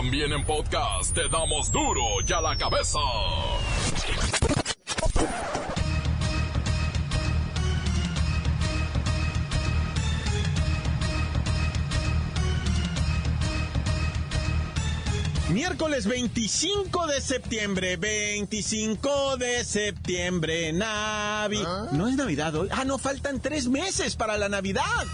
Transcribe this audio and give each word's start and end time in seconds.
También 0.00 0.32
en 0.32 0.42
podcast 0.46 1.14
te 1.14 1.28
damos 1.28 1.70
duro 1.70 2.00
y 2.26 2.32
a 2.32 2.40
la 2.40 2.56
cabeza. 2.56 2.98
Miércoles 15.50 16.06
25 16.06 17.06
de 17.06 17.20
septiembre, 17.20 17.96
25 17.98 19.36
de 19.36 19.62
septiembre, 19.66 20.72
Navi. 20.72 21.62
¿No 21.92 22.08
es 22.08 22.16
Navidad 22.16 22.54
hoy? 22.54 22.68
Ah, 22.72 22.86
no, 22.86 22.96
faltan 22.96 23.38
tres 23.38 23.68
meses 23.68 24.16
para 24.16 24.38
la 24.38 24.48
Navidad. 24.48 25.04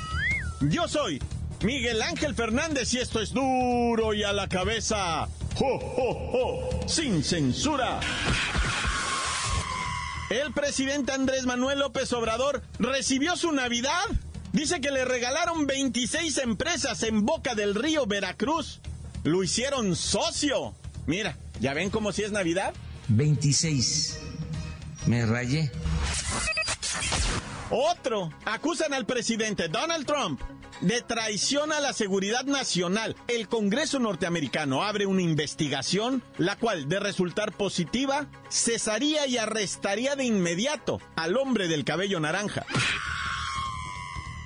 Yo 0.61 0.87
soy 0.87 1.21
Miguel 1.63 2.03
Ángel 2.03 2.35
Fernández 2.35 2.93
y 2.95 2.99
esto 2.99 3.21
es 3.21 3.33
duro 3.33 4.15
y 4.15 4.23
a 4.23 4.33
la 4.33 4.49
cabeza. 4.49 5.29
¡Jo, 5.55 5.79
jo, 5.79 6.31
jo! 6.31 6.89
Sin 6.89 7.25
censura. 7.25 8.01
El 10.29 10.53
presidente 10.53 11.13
Andrés 11.13 11.47
Manuel 11.47 11.79
López 11.79 12.13
Obrador 12.13 12.63
recibió 12.79 13.37
su 13.37 13.53
Navidad. 13.53 14.05
Dice 14.53 14.81
que 14.81 14.91
le 14.91 15.05
regalaron 15.05 15.67
26 15.67 16.39
empresas 16.39 17.03
en 17.05 17.25
Boca 17.25 17.55
del 17.55 17.75
Río, 17.75 18.07
Veracruz. 18.07 18.81
Lo 19.25 19.43
hicieron 19.43 19.97
socio. 19.97 20.75
Mira, 21.07 21.37
¿ya 21.61 21.75
ven 21.75 21.91
cómo 21.91 22.13
si 22.13 22.23
es 22.23 22.33
Navidad? 22.33 22.75
26. 23.09 24.19
Me 25.07 25.25
rayé. 25.25 25.71
Otro. 27.71 28.31
Acusan 28.45 28.95
al 28.95 29.07
presidente 29.07 29.69
Donald 29.69 30.07
Trump 30.07 30.41
de 30.81 31.01
traición 31.03 31.73
a 31.73 31.81
la 31.81 31.93
seguridad 31.93 32.45
nacional. 32.45 33.17
El 33.29 33.49
Congreso 33.49 33.99
norteamericano 33.99 34.83
abre 34.83 35.07
una 35.07 35.23
investigación, 35.23 36.23
la 36.39 36.57
cual, 36.57 36.89
de 36.89 37.01
resultar 37.01 37.53
positiva, 37.53 38.27
cesaría 38.51 39.27
y 39.27 39.39
arrestaría 39.39 40.17
de 40.17 40.25
inmediato 40.25 41.01
al 41.17 41.37
hombre 41.37 41.69
del 41.69 41.85
cabello 41.85 42.21
naranja. 42.21 42.65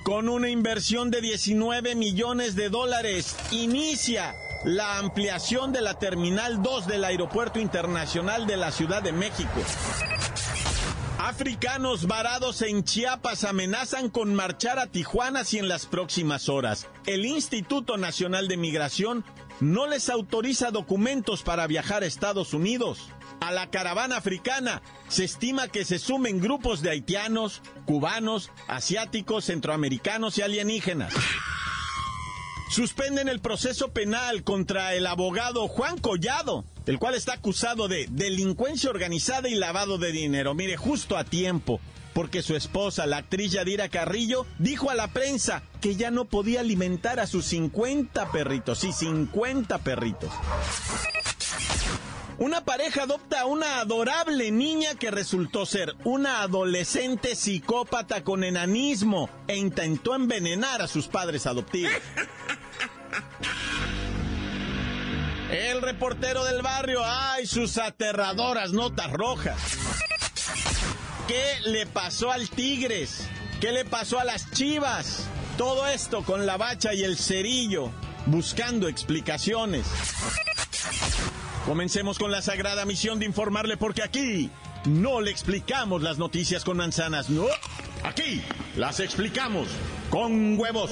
Con 0.03 0.29
una 0.29 0.49
inversión 0.49 1.11
de 1.11 1.21
19 1.21 1.95
millones 1.95 2.55
de 2.55 2.69
dólares, 2.69 3.35
inicia 3.51 4.35
la 4.63 4.97
ampliación 4.97 5.71
de 5.71 5.81
la 5.81 5.97
Terminal 5.99 6.61
2 6.61 6.87
del 6.87 7.03
Aeropuerto 7.03 7.59
Internacional 7.59 8.47
de 8.47 8.57
la 8.57 8.71
Ciudad 8.71 9.01
de 9.01 9.11
México. 9.11 9.61
Africanos 11.23 12.07
varados 12.07 12.63
en 12.63 12.83
Chiapas 12.83 13.43
amenazan 13.43 14.09
con 14.09 14.33
marchar 14.33 14.79
a 14.79 14.87
Tijuana 14.87 15.43
si 15.43 15.59
en 15.59 15.67
las 15.67 15.85
próximas 15.85 16.49
horas. 16.49 16.87
El 17.05 17.27
Instituto 17.27 17.95
Nacional 17.97 18.47
de 18.47 18.57
Migración 18.57 19.23
no 19.59 19.85
les 19.85 20.09
autoriza 20.09 20.71
documentos 20.71 21.43
para 21.43 21.67
viajar 21.67 22.01
a 22.01 22.07
Estados 22.07 22.55
Unidos. 22.55 23.09
A 23.39 23.51
la 23.51 23.69
caravana 23.69 24.17
africana 24.17 24.81
se 25.09 25.25
estima 25.25 25.67
que 25.67 25.85
se 25.85 25.99
sumen 25.99 26.39
grupos 26.39 26.81
de 26.81 26.89
haitianos, 26.89 27.61
cubanos, 27.85 28.49
asiáticos, 28.67 29.45
centroamericanos 29.45 30.39
y 30.39 30.41
alienígenas. 30.41 31.13
Suspenden 32.71 33.29
el 33.29 33.41
proceso 33.41 33.91
penal 33.91 34.43
contra 34.43 34.95
el 34.95 35.05
abogado 35.05 35.67
Juan 35.67 35.99
Collado, 35.99 36.65
el 36.85 36.99
cual 36.99 37.15
está 37.15 37.33
acusado 37.33 37.87
de 37.87 38.07
delincuencia 38.09 38.89
organizada 38.89 39.49
y 39.49 39.55
lavado 39.55 39.97
de 39.97 40.11
dinero. 40.11 40.53
Mire, 40.53 40.77
justo 40.77 41.17
a 41.17 41.23
tiempo, 41.23 41.79
porque 42.13 42.41
su 42.41 42.55
esposa, 42.55 43.05
la 43.05 43.17
actriz 43.17 43.51
Yadira 43.51 43.89
Carrillo, 43.89 44.45
dijo 44.59 44.89
a 44.89 44.95
la 44.95 45.09
prensa 45.09 45.63
que 45.79 45.95
ya 45.95 46.11
no 46.11 46.25
podía 46.25 46.61
alimentar 46.61 47.19
a 47.19 47.27
sus 47.27 47.45
50 47.45 48.31
perritos. 48.31 48.79
Sí, 48.79 48.91
50 48.91 49.77
perritos. 49.79 50.31
Una 52.41 52.65
pareja 52.65 53.03
adopta 53.03 53.41
a 53.41 53.45
una 53.45 53.81
adorable 53.81 54.49
niña 54.49 54.95
que 54.95 55.11
resultó 55.11 55.67
ser 55.67 55.93
una 56.03 56.41
adolescente 56.41 57.35
psicópata 57.35 58.23
con 58.23 58.43
enanismo 58.43 59.29
e 59.47 59.57
intentó 59.57 60.15
envenenar 60.15 60.81
a 60.81 60.87
sus 60.87 61.07
padres 61.07 61.45
adoptivos. 61.45 61.91
El 65.51 65.81
reportero 65.81 66.45
del 66.45 66.61
barrio, 66.61 67.01
ay, 67.03 67.45
sus 67.45 67.77
aterradoras 67.77 68.71
notas 68.71 69.11
rojas. 69.11 69.57
¿Qué 71.27 71.69
le 71.69 71.85
pasó 71.85 72.31
al 72.31 72.49
Tigres? 72.49 73.27
¿Qué 73.59 73.73
le 73.73 73.83
pasó 73.83 74.17
a 74.17 74.23
las 74.23 74.49
Chivas? 74.51 75.25
Todo 75.57 75.87
esto 75.87 76.23
con 76.23 76.45
la 76.45 76.55
bacha 76.55 76.93
y 76.93 77.03
el 77.03 77.17
cerillo, 77.17 77.91
buscando 78.27 78.87
explicaciones. 78.87 79.85
Comencemos 81.65 82.17
con 82.17 82.31
la 82.31 82.41
sagrada 82.41 82.85
misión 82.85 83.19
de 83.19 83.25
informarle 83.25 83.75
porque 83.75 84.03
aquí 84.03 84.49
no 84.85 85.19
le 85.19 85.31
explicamos 85.31 86.01
las 86.01 86.17
noticias 86.17 86.63
con 86.63 86.77
manzanas, 86.77 87.29
no. 87.29 87.45
Aquí 88.03 88.41
las 88.77 89.01
explicamos 89.01 89.67
con 90.09 90.57
huevos. 90.57 90.91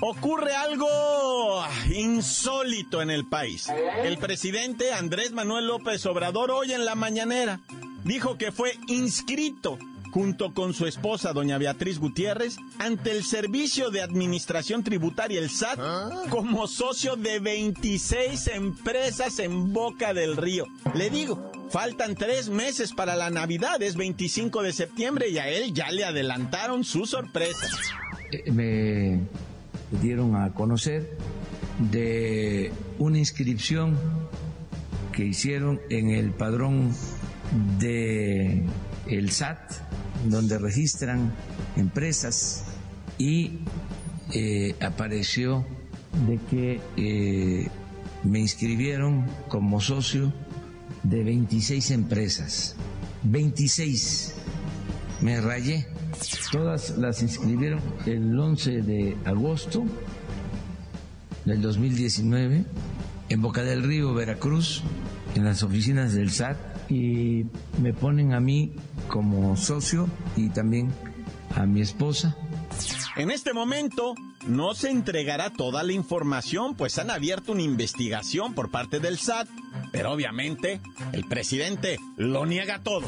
Ocurre 0.00 0.54
algo 0.54 1.64
insólito 1.92 3.02
en 3.02 3.10
el 3.10 3.26
país. 3.26 3.66
El 4.04 4.16
presidente 4.18 4.92
Andrés 4.92 5.32
Manuel 5.32 5.66
López 5.66 6.06
Obrador 6.06 6.52
hoy 6.52 6.72
en 6.72 6.84
la 6.84 6.94
mañanera 6.94 7.60
dijo 8.04 8.38
que 8.38 8.52
fue 8.52 8.76
inscrito 8.86 9.76
junto 10.12 10.54
con 10.54 10.72
su 10.72 10.86
esposa, 10.86 11.32
doña 11.32 11.58
Beatriz 11.58 11.98
Gutiérrez, 11.98 12.56
ante 12.78 13.10
el 13.10 13.24
Servicio 13.24 13.90
de 13.90 14.02
Administración 14.02 14.82
Tributaria, 14.82 15.38
el 15.40 15.50
SAT, 15.50 15.78
como 16.30 16.66
socio 16.66 17.16
de 17.16 17.40
26 17.40 18.48
empresas 18.48 19.38
en 19.38 19.72
Boca 19.72 20.14
del 20.14 20.36
Río. 20.36 20.66
Le 20.94 21.10
digo, 21.10 21.52
faltan 21.70 22.14
tres 22.14 22.48
meses 22.48 22.92
para 22.92 23.16
la 23.16 23.30
Navidad, 23.30 23.82
es 23.82 23.96
25 23.96 24.62
de 24.62 24.72
septiembre 24.72 25.28
y 25.28 25.38
a 25.38 25.48
él 25.48 25.74
ya 25.74 25.90
le 25.90 26.04
adelantaron 26.04 26.84
su 26.84 27.04
sorpresa. 27.04 27.66
Eh, 28.30 28.50
me 28.50 29.20
dieron 30.02 30.36
a 30.36 30.52
conocer 30.54 31.16
de 31.90 32.72
una 32.98 33.18
inscripción 33.18 33.96
que 35.12 35.24
hicieron 35.24 35.80
en 35.90 36.10
el 36.10 36.30
padrón 36.30 36.92
de 37.78 38.64
el 39.06 39.30
SAT, 39.30 39.58
donde 40.26 40.58
registran 40.58 41.32
empresas 41.76 42.64
y 43.16 43.60
eh, 44.32 44.74
apareció 44.80 45.64
de 46.26 46.38
que 46.50 46.80
eh, 46.96 47.68
me 48.24 48.40
inscribieron 48.40 49.26
como 49.48 49.80
socio 49.80 50.32
de 51.02 51.22
26 51.24 51.90
empresas. 51.92 52.76
26. 53.24 54.34
Me 55.20 55.40
rayé 55.40 55.86
Todas 56.52 56.96
las 56.98 57.22
inscribieron 57.22 57.80
el 58.06 58.38
11 58.38 58.82
de 58.82 59.16
agosto 59.24 59.84
del 61.44 61.62
2019 61.62 62.64
en 63.28 63.42
Boca 63.42 63.62
del 63.62 63.82
Río, 63.82 64.14
Veracruz, 64.14 64.82
en 65.34 65.44
las 65.44 65.62
oficinas 65.62 66.14
del 66.14 66.30
SAT 66.30 66.56
y 66.90 67.46
me 67.80 67.92
ponen 67.92 68.32
a 68.32 68.40
mí 68.40 68.72
como 69.08 69.56
socio 69.56 70.08
y 70.36 70.48
también 70.48 70.90
a 71.54 71.66
mi 71.66 71.80
esposa. 71.80 72.36
En 73.16 73.30
este 73.30 73.52
momento 73.52 74.14
no 74.46 74.74
se 74.74 74.90
entregará 74.90 75.50
toda 75.50 75.82
la 75.82 75.92
información, 75.92 76.74
pues 76.74 76.98
han 76.98 77.10
abierto 77.10 77.52
una 77.52 77.62
investigación 77.62 78.54
por 78.54 78.70
parte 78.70 79.00
del 79.00 79.18
SAT, 79.18 79.48
pero 79.92 80.12
obviamente 80.12 80.80
el 81.12 81.24
presidente 81.24 81.98
lo 82.16 82.46
niega 82.46 82.80
todo. 82.80 83.06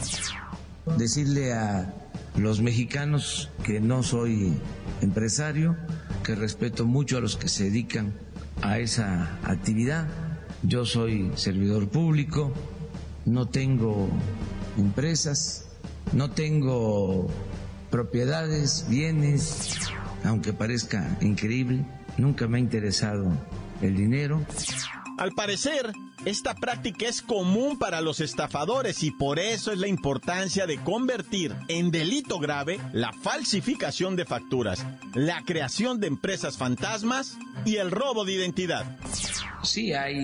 Decirle 0.97 1.53
a 1.53 1.95
los 2.43 2.63
mexicanos 2.63 3.51
que 3.65 3.81
no 3.81 4.03
soy 4.03 4.55
empresario, 5.03 5.77
que 6.25 6.35
respeto 6.35 6.87
mucho 6.87 7.19
a 7.19 7.21
los 7.21 7.37
que 7.37 7.49
se 7.49 7.65
dedican 7.65 8.15
a 8.63 8.79
esa 8.79 9.39
actividad. 9.45 10.09
Yo 10.63 10.85
soy 10.87 11.31
servidor 11.35 11.89
público, 11.89 12.53
no 13.27 13.49
tengo 13.49 14.09
empresas, 14.79 15.67
no 16.13 16.31
tengo 16.31 17.29
propiedades, 17.91 18.87
bienes, 18.89 19.79
aunque 20.25 20.53
parezca 20.53 21.19
increíble, 21.21 21.85
nunca 22.17 22.49
me 22.49 22.57
ha 22.59 22.61
interesado 22.61 23.33
el 23.83 23.97
dinero. 23.97 24.41
Al 25.21 25.33
parecer, 25.33 25.93
esta 26.25 26.55
práctica 26.55 27.07
es 27.07 27.21
común 27.21 27.79
para 27.79 28.01
los 28.01 28.21
estafadores 28.21 29.03
y 29.03 29.11
por 29.11 29.39
eso 29.39 29.71
es 29.71 29.79
la 29.79 29.87
importancia 29.87 30.67
de 30.67 30.79
convertir 30.79 31.55
en 31.69 31.91
delito 31.91 32.39
grave 32.39 32.81
la 32.95 33.13
falsificación 33.13 34.17
de 34.17 34.25
facturas, 34.25 34.87
la 35.13 35.43
creación 35.43 36.01
de 36.01 36.07
empresas 36.07 36.57
fantasmas 36.57 37.37
y 37.67 37.77
el 37.77 37.91
robo 37.91 38.25
de 38.25 38.33
identidad. 38.33 38.99
Sí, 39.63 39.93
hay 39.93 40.17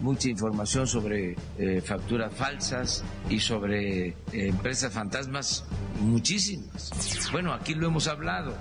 mucha 0.00 0.30
información 0.30 0.86
sobre 0.86 1.36
eh, 1.58 1.82
facturas 1.84 2.32
falsas 2.32 3.04
y 3.28 3.40
sobre 3.40 4.08
eh, 4.08 4.14
empresas 4.32 4.94
fantasmas, 4.94 5.66
muchísimas. 6.00 6.90
Bueno, 7.32 7.52
aquí 7.52 7.74
lo 7.74 7.86
hemos 7.86 8.08
hablado 8.08 8.56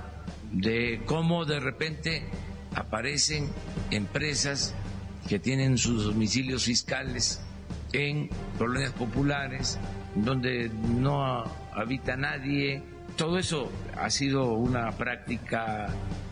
de 0.51 1.01
cómo 1.05 1.45
de 1.45 1.61
repente 1.61 2.29
aparecen 2.75 3.49
empresas 3.89 4.75
que 5.27 5.39
tienen 5.39 5.77
sus 5.77 6.05
domicilios 6.05 6.65
fiscales 6.65 7.41
en 7.93 8.29
colonias 8.57 8.91
populares, 8.93 9.77
donde 10.15 10.69
no 10.69 11.43
habita 11.73 12.15
nadie. 12.15 12.81
Todo 13.15 13.37
eso 13.37 13.71
ha 13.97 14.09
sido 14.09 14.53
una 14.53 14.91
práctica 14.91 15.87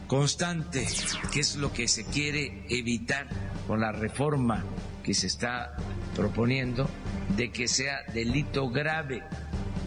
constante, 0.08 0.88
que 1.32 1.40
es 1.40 1.56
lo 1.56 1.74
que 1.74 1.88
se 1.88 2.06
quiere 2.06 2.66
evitar 2.70 3.28
con 3.68 3.82
la 3.82 3.92
reforma 3.92 4.64
que 5.04 5.14
se 5.14 5.28
está 5.28 5.76
proponiendo, 6.16 6.90
de 7.36 7.52
que 7.52 7.68
sea 7.68 8.04
delito 8.14 8.70
grave 8.70 9.24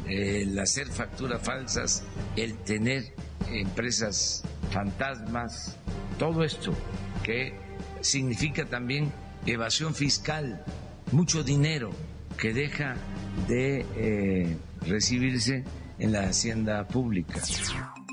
el 0.07 0.59
hacer 0.59 0.89
facturas 0.89 1.43
falsas, 1.43 2.05
el 2.37 2.57
tener 2.59 3.15
empresas 3.51 4.43
fantasmas, 4.71 5.77
todo 6.19 6.45
esto 6.45 6.73
que 7.23 7.68
significa 8.01 8.65
también 8.65 9.13
evasión 9.47 9.95
fiscal, 9.95 10.63
mucho 11.13 11.43
dinero 11.43 11.91
que 12.37 12.53
deja 12.53 12.97
de 13.49 13.85
eh, 13.97 14.57
recibirse 14.87 15.65
en 15.99 16.13
la 16.13 16.25
hacienda 16.29 16.87
pública. 16.87 17.41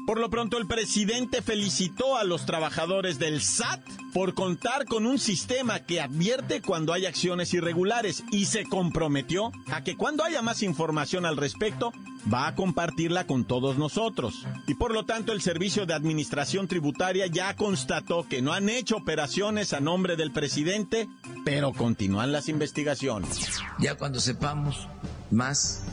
Por 0.06 0.20
lo 0.20 0.30
pronto, 0.30 0.60
el 0.60 0.68
presidente 0.68 1.42
felicitó 1.42 2.16
a 2.18 2.24
los 2.24 2.46
trabajadores 2.46 3.18
del 3.18 3.42
SAT 3.42 3.82
por 4.14 4.36
contar 4.36 4.86
con 4.86 5.08
un 5.08 5.18
sistema 5.18 5.80
que 5.80 6.00
advierte 6.00 6.62
cuando 6.62 6.94
hay 6.94 7.08
acciones 7.08 7.54
irregulares 7.56 8.24
y 8.32 8.46
se 8.46 8.66
comprometió 8.66 9.52
a 9.72 9.84
que 9.84 9.98
cuando 9.98 10.24
haya 10.24 10.44
más 10.44 10.62
información 10.62 11.26
al 11.26 11.38
respecto, 11.38 11.92
va 12.32 12.46
a 12.48 12.56
compartirla 12.56 13.26
con 13.26 13.46
todos 13.46 13.80
nosotros. 13.80 14.46
Y 14.68 14.76
por 14.76 14.94
lo 14.94 15.06
tanto, 15.06 15.32
el 15.32 15.42
Servicio 15.42 15.88
de 15.88 15.96
Administración 15.96 16.68
Tributaria 16.68 17.26
ya 17.26 17.56
constató 17.56 18.28
que 18.28 18.44
no 18.44 18.54
han 18.54 18.70
hecho 18.70 18.98
operaciones 18.98 19.74
a 19.74 19.80
nombre 19.80 20.16
del 20.16 20.32
presidente, 20.32 21.10
pero 21.44 21.74
continúan 21.74 22.32
las 22.32 22.48
investigaciones. 22.48 23.50
Ya 23.80 23.96
cuando 23.96 24.20
sepamos 24.20 24.88
más, 25.32 25.84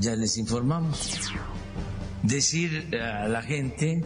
ya 0.00 0.14
les 0.14 0.38
informamos 0.38 1.18
decir 2.26 2.96
a 3.00 3.28
la 3.28 3.42
gente 3.42 4.02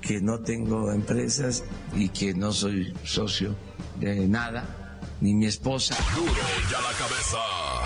que 0.00 0.20
no 0.20 0.40
tengo 0.40 0.92
empresas 0.92 1.64
y 1.94 2.08
que 2.08 2.34
no 2.34 2.52
soy 2.52 2.94
socio 3.04 3.54
de 3.98 4.26
nada, 4.26 4.98
ni 5.20 5.34
mi 5.34 5.46
esposa. 5.46 5.94
ya 6.70 6.80
la 6.80 6.92
cabeza. 6.98 7.83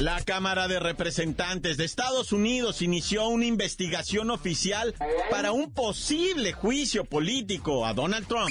La 0.00 0.20
Cámara 0.20 0.68
de 0.68 0.78
Representantes 0.78 1.76
de 1.76 1.84
Estados 1.84 2.30
Unidos 2.30 2.82
inició 2.82 3.26
una 3.26 3.46
investigación 3.46 4.30
oficial 4.30 4.94
para 5.28 5.50
un 5.50 5.72
posible 5.72 6.52
juicio 6.52 7.04
político 7.04 7.84
a 7.84 7.94
Donald 7.94 8.28
Trump. 8.28 8.48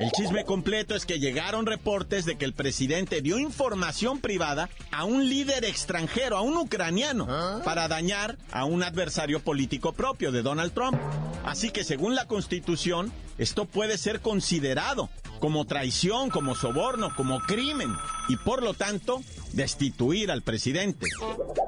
El 0.00 0.10
chisme 0.10 0.44
completo 0.44 0.96
es 0.96 1.06
que 1.06 1.20
llegaron 1.20 1.66
reportes 1.66 2.24
de 2.24 2.36
que 2.36 2.44
el 2.44 2.54
presidente 2.54 3.22
dio 3.22 3.38
información 3.38 4.18
privada 4.18 4.68
a 4.90 5.04
un 5.04 5.28
líder 5.28 5.64
extranjero, 5.64 6.36
a 6.36 6.40
un 6.40 6.56
ucraniano, 6.56 7.62
para 7.64 7.86
dañar 7.86 8.36
a 8.50 8.64
un 8.64 8.82
adversario 8.82 9.38
político 9.38 9.92
propio 9.92 10.32
de 10.32 10.42
Donald 10.42 10.72
Trump. 10.72 11.00
Así 11.44 11.70
que 11.70 11.84
según 11.84 12.16
la 12.16 12.26
Constitución, 12.26 13.12
esto 13.40 13.64
puede 13.64 13.96
ser 13.96 14.20
considerado 14.20 15.08
como 15.40 15.64
traición, 15.64 16.28
como 16.28 16.54
soborno, 16.54 17.16
como 17.16 17.40
crimen 17.40 17.90
y 18.28 18.36
por 18.36 18.62
lo 18.62 18.74
tanto 18.74 19.22
destituir 19.52 20.30
al 20.30 20.42
presidente. 20.42 21.08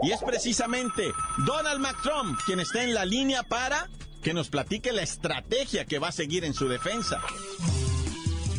Y 0.02 0.12
es 0.12 0.22
precisamente 0.22 1.10
Donald 1.46 1.82
Trump 2.02 2.38
quien 2.44 2.60
está 2.60 2.82
en 2.82 2.92
la 2.92 3.06
línea 3.06 3.42
para 3.42 3.88
que 4.22 4.34
nos 4.34 4.50
platique 4.50 4.92
la 4.92 5.00
estrategia 5.00 5.86
que 5.86 5.98
va 5.98 6.08
a 6.08 6.12
seguir 6.12 6.44
en 6.44 6.52
su 6.52 6.68
defensa. 6.68 7.22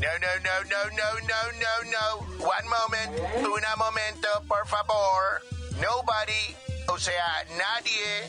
No, 0.02 0.10
no, 0.20 0.34
no, 0.42 0.64
no, 0.72 0.90
no, 0.90 1.20
no, 1.22 1.42
no, 1.62 1.92
no. 1.92 2.46
One 2.46 2.68
moment, 2.68 3.46
una 3.46 3.76
momento, 3.76 4.28
por 4.48 4.68
favor. 4.68 5.44
Nobody, 5.80 6.56
o 6.88 6.98
sea, 6.98 7.46
nadie 7.58 8.28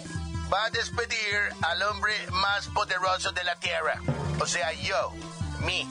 va 0.53 0.67
a 0.67 0.71
despedir 0.71 1.35
al 1.63 1.83
hombre 1.85 2.15
más 2.31 2.69
poderoso 2.69 3.33
de 3.33 3.45
la 3.45 3.57
tierra. 3.57 4.01
O 4.41 4.47
sea, 4.47 4.73
yo, 4.73 5.13
mí. 5.61 5.89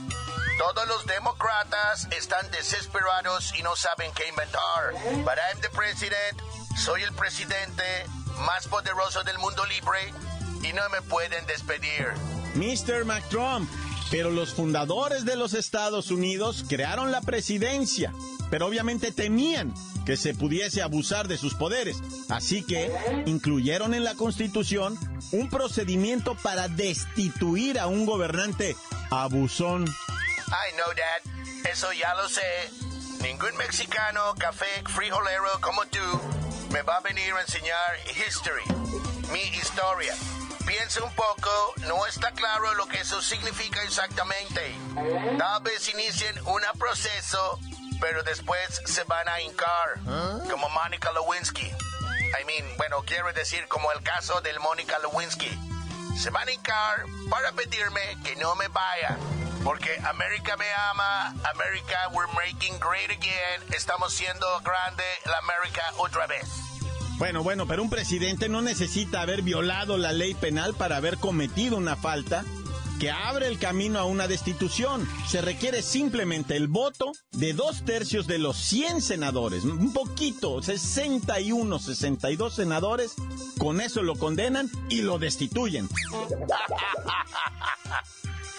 Todos 0.57 0.88
los 0.88 1.06
demócratas 1.07 2.07
están 2.12 2.50
desesperados 2.51 3.54
y 3.57 3.63
no 3.63 3.75
saben 3.75 4.12
qué 4.13 4.28
inventar. 4.28 4.94
But 5.24 5.38
I'm 5.38 5.60
the 5.62 5.69
president. 5.69 6.42
Soy 6.78 7.01
el 7.01 7.12
presidente 7.13 7.84
más 8.45 8.68
poderoso 8.68 9.24
del 9.24 9.38
mundo 9.40 9.66
libre 9.66 10.13
y 10.62 10.74
no 10.74 10.88
me 10.90 11.01
pueden 11.01 11.45
despedir. 11.48 12.07
Mr. 12.56 13.06
McTrump, 13.06 13.69
pero 14.12 14.30
los 14.30 14.54
fundadores 14.54 15.25
de 15.25 15.36
los 15.36 15.54
Estados 15.54 16.12
Unidos 16.12 16.63
crearon 16.68 17.12
la 17.12 17.22
presidencia, 17.22 18.13
pero 18.51 18.68
obviamente 18.68 19.12
temían 19.12 19.74
que 20.06 20.18
se 20.18 20.34
pudiese 20.34 20.82
abusar 20.82 21.28
de 21.28 21.38
sus 21.38 21.54
poderes. 21.54 21.98
Así 22.30 22.64
que 22.64 22.92
incluyeron 23.26 23.94
en 23.94 24.04
la 24.04 24.16
Constitución 24.16 24.98
un 25.32 25.50
procedimiento 25.50 26.36
para 26.36 26.68
destituir 26.68 27.80
a 27.80 27.88
un 27.88 28.06
gobernante 28.06 28.76
abusón 29.10 29.86
I 30.54 30.72
know 30.76 30.94
that. 30.94 31.72
Eso 31.72 31.92
ya 31.94 32.14
lo 32.14 32.30
sé. 32.30 32.70
Ningún 33.22 33.56
mexicano, 33.58 34.36
café, 34.38 34.84
frijolero 34.86 35.60
como 35.62 35.84
tú 35.88 36.00
me 36.72 36.82
va 36.84 36.98
a 36.98 37.00
venir 37.00 37.34
a 37.34 37.42
enseñar 37.42 37.98
history, 38.28 38.64
mi 39.32 39.40
historia. 39.58 40.14
Piensa 40.68 41.04
un 41.04 41.14
poco, 41.16 41.74
no 41.88 42.06
está 42.06 42.32
claro 42.32 42.74
lo 42.76 42.86
que 42.88 43.00
eso 43.00 43.22
significa 43.22 43.82
exactamente. 43.84 44.76
Tal 45.38 45.64
vez 45.64 45.90
inicien 45.94 46.38
un 46.46 46.62
proceso, 46.78 47.60
pero 48.04 48.22
después 48.24 48.60
se 48.83 49.06
van 49.06 49.30
a 49.30 49.40
hincar, 49.40 49.94
como 50.52 50.68
Mónica 50.68 51.10
Lewinsky. 51.14 51.66
I 51.66 52.45
mean, 52.45 52.66
bueno, 52.76 52.98
quiero 53.06 53.31
decir 53.31 53.66
como 53.69 53.90
el 53.94 54.04
caso 54.04 54.42
del 54.42 54.60
Mónica 54.60 55.00
Lewinsky. 55.00 55.57
Se 56.18 56.30
van 56.30 56.45
a 56.50 56.52
hincar 56.52 57.06
para 57.30 57.54
pedirme 57.54 58.02
que 58.26 58.36
no 58.36 58.56
me 58.56 58.68
vaya 58.68 59.18
porque 59.64 59.98
América 60.04 60.57
me 60.57 60.66
ama, 60.92 61.33
América 61.54 62.10
we're 62.12 62.28
making 62.33 62.78
great 62.80 63.10
again, 63.10 63.74
estamos 63.74 64.14
siendo 64.14 64.45
grande 64.66 65.06
la 65.26 65.38
América 65.38 65.83
otra 65.98 66.28
vez. 66.28 66.44
Bueno, 67.18 67.42
bueno, 67.42 67.66
pero 67.68 67.81
un 67.81 67.90
presidente 67.90 68.50
no 68.50 68.62
necesita 68.62 69.22
haber 69.22 69.44
violado 69.44 69.98
la 69.98 70.12
ley 70.12 70.33
penal 70.33 70.74
para 70.74 70.98
haber 70.98 71.19
cometido 71.19 71.78
una 71.78 71.95
falta 71.95 72.44
que 73.04 73.12
abre 73.12 73.48
el 73.48 73.60
camino 73.60 74.00
a 74.00 74.06
una 74.06 74.30
destitución. 74.30 75.06
Se 75.28 75.42
requiere 75.42 75.81
simplemente 75.81 76.56
el 76.56 76.69
voto 76.69 77.12
de 77.33 77.52
dos 77.52 77.83
tercios 77.83 78.28
de 78.28 78.38
los 78.38 78.56
100 78.56 79.02
senadores, 79.02 79.66
un 79.66 79.92
poquito, 79.92 80.62
61, 80.62 81.80
62 81.80 82.56
senadores, 82.56 83.16
con 83.60 83.81
eso 83.81 84.04
lo 84.04 84.16
condenan 84.16 84.72
y 84.88 85.02
lo 85.02 85.19
destituyen. 85.19 85.90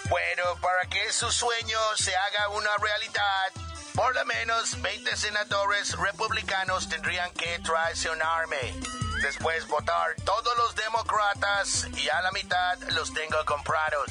Bueno, 0.07 0.43
para 0.61 0.87
que 0.87 1.11
su 1.11 1.31
sueño 1.31 1.79
se 1.95 2.15
haga 2.15 2.49
una 2.49 2.69
realidad, 2.77 3.73
por 3.95 4.13
lo 4.13 4.23
menos 4.25 4.79
20 4.79 5.17
senadores 5.17 5.97
republicanos 5.97 6.87
tendrían 6.87 7.31
que 7.31 7.57
traicionarme. 7.63 9.04
Después 9.25 9.67
votar 9.67 10.15
todos 10.23 10.55
los 10.55 10.75
demócratas 10.75 11.87
y 11.97 12.07
a 12.09 12.21
la 12.21 12.31
mitad 12.31 12.77
los 12.91 13.11
tengo 13.11 13.37
comprados. 13.47 14.05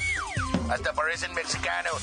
Hasta 0.69 0.91
parecen 0.91 1.33
mexicanos. 1.33 2.01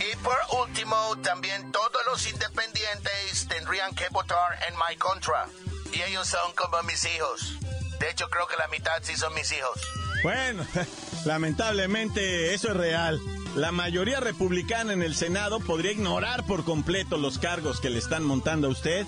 Y 0.00 0.16
por 0.16 0.36
último, 0.60 0.96
también 1.22 1.70
todos 1.70 2.04
los 2.10 2.26
independientes 2.26 3.46
tendrían 3.48 3.94
que 3.94 4.08
votar 4.10 4.58
en 4.66 4.74
my 4.74 4.96
contra. 4.96 5.46
Y 5.92 6.02
ellos 6.02 6.26
son 6.26 6.52
como 6.56 6.82
mis 6.82 7.04
hijos. 7.04 7.54
De 8.00 8.10
hecho, 8.10 8.28
creo 8.28 8.48
que 8.48 8.56
la 8.56 8.66
mitad 8.66 9.00
sí 9.02 9.16
son 9.16 9.32
mis 9.34 9.52
hijos. 9.52 9.80
Bueno, 10.24 10.66
lamentablemente 11.26 12.54
eso 12.54 12.70
es 12.70 12.76
real. 12.76 13.20
La 13.54 13.70
mayoría 13.70 14.18
republicana 14.18 14.92
en 14.92 15.02
el 15.02 15.14
Senado 15.14 15.60
podría 15.60 15.92
ignorar 15.92 16.44
por 16.44 16.64
completo 16.64 17.18
los 17.18 17.38
cargos 17.38 17.80
que 17.80 17.88
le 17.88 18.00
están 18.00 18.24
montando 18.24 18.66
a 18.66 18.70
usted 18.70 19.06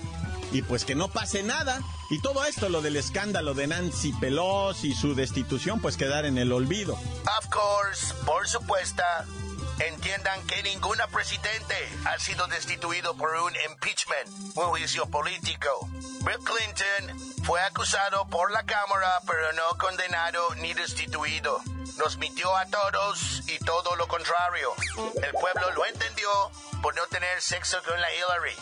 y 0.51 0.61
pues 0.61 0.85
que 0.85 0.95
no 0.95 1.07
pase 1.07 1.43
nada. 1.43 1.81
Y 2.09 2.19
todo 2.21 2.45
esto, 2.45 2.69
lo 2.69 2.81
del 2.81 2.97
escándalo 2.97 3.53
de 3.53 3.67
Nancy 3.67 4.13
Pelosi 4.13 4.91
y 4.91 4.95
su 4.95 5.15
destitución, 5.15 5.79
pues 5.79 5.97
quedar 5.97 6.25
en 6.25 6.37
el 6.37 6.51
olvido. 6.51 6.93
Of 6.93 7.47
course, 7.49 8.13
por 8.25 8.47
supuesto. 8.47 9.03
Entiendan 9.79 10.45
que 10.45 10.61
ningún 10.61 10.97
presidente 11.11 11.75
ha 12.05 12.19
sido 12.19 12.45
destituido 12.47 13.15
por 13.15 13.33
un 13.35 13.53
impeachment, 13.67 14.29
un 14.55 14.65
juicio 14.65 15.07
político. 15.07 15.89
Bill 16.23 16.37
Clinton 16.43 17.33
fue 17.43 17.59
acusado 17.61 18.27
por 18.27 18.51
la 18.51 18.63
Cámara, 18.63 19.19
pero 19.25 19.53
no 19.53 19.77
condenado 19.79 20.53
ni 20.55 20.73
destituido. 20.75 21.61
Nos 21.97 22.17
mintió 22.17 22.55
a 22.55 22.65
todos 22.67 23.41
y 23.47 23.57
todo 23.65 23.95
lo 23.95 24.07
contrario. 24.07 24.71
El 25.23 25.31
pueblo 25.31 25.71
lo 25.71 25.85
entendió 25.87 26.29
por 26.83 26.95
no 26.95 27.05
tener 27.07 27.41
sexo 27.41 27.81
con 27.83 27.99
la 27.99 28.07
Hillary. 28.13 28.55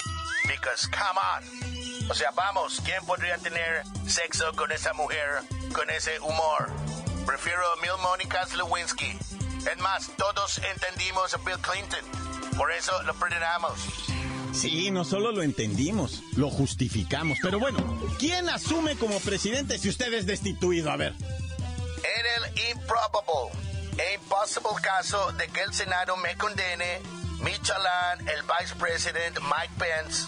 Because, 0.48 0.88
come 0.88 1.19
on. 1.19 1.69
O 2.10 2.13
sea, 2.16 2.32
vamos, 2.32 2.82
¿quién 2.84 3.06
podría 3.06 3.38
tener 3.38 3.84
sexo 4.08 4.51
con 4.56 4.72
esa 4.72 4.94
mujer 4.94 5.44
con 5.74 5.88
ese 5.92 6.20
humor? 6.22 6.72
Prefiero 7.25 7.62
a 7.72 7.75
mil 7.82 7.92
Mónicas 8.01 8.56
Lewinsky. 8.56 9.16
Es 9.72 9.78
más, 9.78 10.10
todos 10.18 10.60
entendimos 10.74 11.36
a 11.36 11.38
Bill 11.38 11.60
Clinton. 11.60 12.00
Por 12.58 12.72
eso 12.72 13.04
lo 13.04 13.13
perdonamos. 13.13 13.80
Sí, 14.54 14.89
no 14.89 15.06
solo 15.06 15.32
lo 15.32 15.44
entendimos, 15.44 16.24
lo 16.36 16.50
justificamos. 16.50 17.38
Pero 17.44 17.60
bueno, 17.60 17.78
¿quién 18.18 18.50
asume 18.50 18.98
como 18.98 19.20
presidente 19.20 19.78
si 19.78 19.89
usted 19.89 20.12
es 20.13 20.25
destituido? 20.25 20.89
A 20.92 20.98
ver. 20.98 21.13
En 21.13 22.44
el 22.44 22.72
improbable 22.72 23.51
e 24.00 24.16
impossible 24.16 24.82
caso 24.82 25.32
de 25.34 25.48
que 25.50 25.62
el 25.62 25.74
Senado 25.74 26.18
me 26.18 26.36
condene, 26.38 27.01
Michalán, 27.42 28.28
el 28.28 28.42
vicepresidente 28.44 29.39
Mike 29.42 29.74
Pence, 29.78 30.25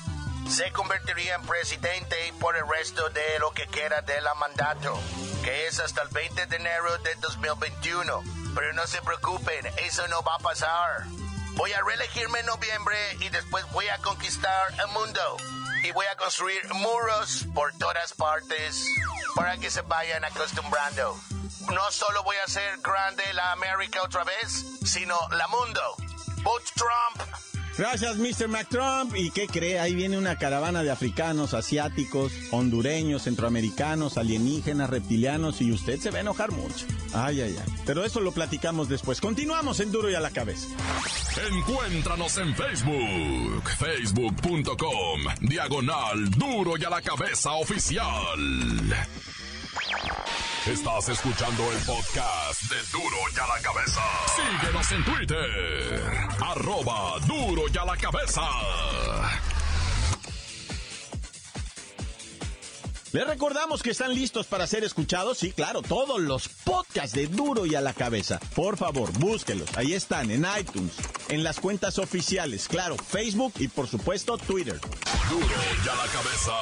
se 0.50 0.72
convertiría 0.72 1.36
en 1.36 1.42
presidente 1.44 2.34
por 2.40 2.56
el 2.56 2.68
resto 2.68 3.10
de 3.10 3.40
lo 3.40 3.52
que 3.52 3.68
queda 3.68 4.02
de 4.02 4.20
la 4.22 4.34
mandato, 4.36 5.00
que 5.44 5.68
es 5.68 5.80
hasta 5.80 6.02
el 6.02 6.10
20 6.10 6.46
de 6.48 6.56
enero 6.56 6.98
de 7.00 7.16
2021. 7.16 8.24
Pero 8.54 8.74
no 8.74 8.86
se 8.88 9.02
preocupen, 9.02 9.66
eso 9.78 10.08
no 10.08 10.22
va 10.24 10.36
a 10.36 10.40
pasar. 10.40 11.06
Voy 11.54 11.72
a 11.74 11.82
reelegirme 11.82 12.40
en 12.40 12.46
noviembre 12.46 12.98
y 13.20 13.30
después 13.30 13.70
voy 13.72 13.88
a 13.88 13.98
conquistar 14.00 14.74
el 14.80 14.88
mundo. 14.88 15.38
Y 15.84 15.92
voy 15.92 16.06
a 16.06 16.16
construir 16.16 16.62
muros 16.74 17.46
por 17.54 17.74
todas 17.78 18.14
partes 18.14 18.86
para 19.36 19.58
que 19.58 19.72
se 19.72 19.82
vayan 19.82 20.24
acostumbrando. 20.26 21.20
No 21.72 21.92
solo 21.92 22.24
voy 22.24 22.38
a 22.38 22.44
hacer 22.44 22.80
grande 22.80 23.24
la 23.34 23.52
América 23.52 24.02
otra 24.04 24.24
vez, 24.24 24.66
sino 24.86 25.18
la 25.30 25.48
mundo. 25.48 25.96
Vote 26.44 26.66
Trump. 26.76 27.51
Gracias, 27.78 28.18
Mr. 28.18 28.48
McTrump. 28.48 29.16
¿Y 29.16 29.32
qué 29.32 29.48
cree? 29.48 29.80
Ahí 29.80 29.96
viene 29.96 30.18
una 30.18 30.38
caravana 30.38 30.84
de 30.84 30.92
africanos, 30.92 31.54
asiáticos, 31.54 32.32
hondureños, 32.52 33.24
centroamericanos, 33.24 34.18
alienígenas, 34.18 34.90
reptilianos 34.90 35.62
y 35.62 35.72
usted 35.72 36.00
se 36.00 36.12
va 36.12 36.18
a 36.18 36.22
enojar 36.22 36.52
mucho. 36.52 36.86
Ay, 37.14 37.42
ay, 37.42 37.56
ay. 37.58 37.74
Pero 37.86 38.04
eso 38.04 38.20
lo 38.20 38.32
platicamos 38.32 38.90
después. 38.90 39.22
Continuamos 39.22 39.80
en 39.80 39.92
Duro 39.92 40.10
y 40.10 40.16
a 40.16 40.20
la 40.20 40.32
cabeza. 40.32 40.68
Encuéntranos 41.50 42.38
en 42.38 42.56
Facebook, 42.56 43.70
facebook.com, 43.80 45.22
diagonal 45.42 46.30
Duro 46.32 46.78
y 46.78 46.84
a 46.84 46.90
la 46.90 47.02
cabeza 47.02 47.52
oficial. 47.54 48.38
Estás 50.72 51.10
escuchando 51.10 51.70
el 51.70 51.78
podcast 51.80 52.62
de 52.70 52.78
Duro 52.94 53.18
y 53.36 53.40
a 53.40 53.46
la 53.46 53.62
cabeza. 53.62 54.02
Síguenos 54.38 54.92
en 54.94 55.04
Twitter, 55.04 56.02
arroba 56.40 57.20
Duro 57.28 57.64
y 57.74 57.78
a 57.78 57.84
la 57.84 57.98
cabeza. 57.98 58.42
Les 63.12 63.28
recordamos 63.28 63.84
que 63.84 63.90
están 63.90 64.16
listos 64.16 64.48
para 64.48 64.66
ser 64.66 64.86
escuchados. 64.86 65.40
Sí, 65.40 65.52
claro, 65.52 65.82
todos 65.82 66.22
los 66.22 66.48
podcasts 66.48 67.14
de 67.18 67.28
Duro 67.28 67.66
y 67.66 67.76
a 67.76 67.82
la 67.82 67.92
cabeza. 67.92 68.40
Por 68.56 68.78
favor, 68.78 69.12
búsquelos. 69.20 69.68
Ahí 69.76 69.94
están, 69.94 70.32
en 70.32 70.48
iTunes, 70.58 70.94
en 71.28 71.44
las 71.44 71.60
cuentas 71.60 72.00
oficiales. 72.00 72.70
Claro, 72.70 72.96
Facebook 72.96 73.56
y 73.60 73.68
por 73.68 73.90
supuesto 73.90 74.38
Twitter. 74.38 74.80
Duro 75.30 75.46
y 75.86 75.90
a 75.90 75.96
la 75.96 76.08
cabeza. 76.08 76.54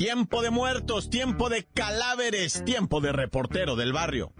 Tiempo 0.00 0.40
de 0.40 0.48
muertos, 0.48 1.10
tiempo 1.10 1.50
de 1.50 1.66
cadáveres, 1.74 2.64
tiempo 2.64 3.02
de 3.02 3.12
reportero 3.12 3.76
del 3.76 3.92
barrio. 3.92 4.32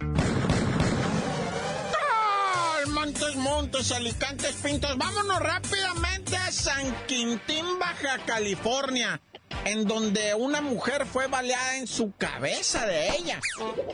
Montes, 2.91 3.35
montes, 3.35 3.91
alicantes, 3.91 4.55
pintos. 4.63 4.97
Vámonos 4.97 5.37
rápidamente 5.39 6.35
a 6.35 6.51
San 6.51 6.91
Quintín, 7.05 7.77
Baja 7.79 8.17
California, 8.25 9.21
en 9.63 9.85
donde 9.85 10.33
una 10.33 10.61
mujer 10.61 11.05
fue 11.05 11.27
baleada 11.27 11.77
en 11.77 11.85
su 11.85 12.11
cabeza 12.17 12.87
de 12.87 13.15
ella. 13.17 13.39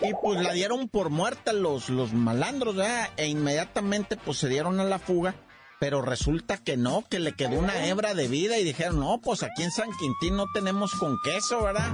Y 0.01 0.13
pues 0.23 0.39
la 0.39 0.53
dieron 0.53 0.87
por 0.87 1.09
muerta 1.09 1.51
los, 1.51 1.89
los 1.89 2.13
malandros, 2.13 2.77
¿verdad? 2.77 3.09
E 3.17 3.27
inmediatamente 3.27 4.15
pues 4.15 4.37
se 4.37 4.47
dieron 4.47 4.79
a 4.79 4.85
la 4.85 4.99
fuga 4.99 5.35
pero 5.79 6.01
resulta 6.01 6.57
que 6.57 6.77
no, 6.77 7.03
que 7.09 7.19
le 7.19 7.33
quedó 7.33 7.59
una 7.59 7.85
hebra 7.85 8.13
de 8.13 8.27
vida 8.27 8.57
y 8.57 8.63
dijeron, 8.63 8.99
no, 8.99 9.19
pues 9.23 9.43
aquí 9.43 9.63
en 9.63 9.71
San 9.71 9.89
Quintín 9.97 10.35
no 10.35 10.45
tenemos 10.53 10.91
con 10.93 11.19
queso, 11.23 11.63
¿verdad? 11.63 11.91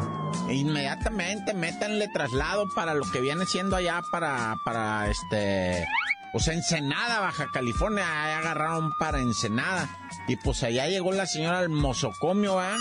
E 0.50 0.56
inmediatamente 0.56 1.54
métanle 1.54 2.08
traslado 2.14 2.68
para 2.76 2.94
lo 2.94 3.10
que 3.12 3.22
viene 3.22 3.46
siendo 3.46 3.76
allá 3.76 4.02
para, 4.12 4.56
para 4.64 5.10
este, 5.10 5.86
pues 6.32 6.48
Ensenada, 6.48 7.20
Baja 7.20 7.50
California, 7.52 8.06
ahí 8.24 8.32
agarraron 8.34 8.92
para 8.98 9.20
Ensenada. 9.20 9.90
Y 10.28 10.38
pues 10.38 10.64
allá 10.64 10.88
llegó 10.88 11.12
la 11.12 11.26
señora 11.26 11.60
al 11.60 11.70
mosocomio, 11.70 12.56
¿verdad? 12.56 12.80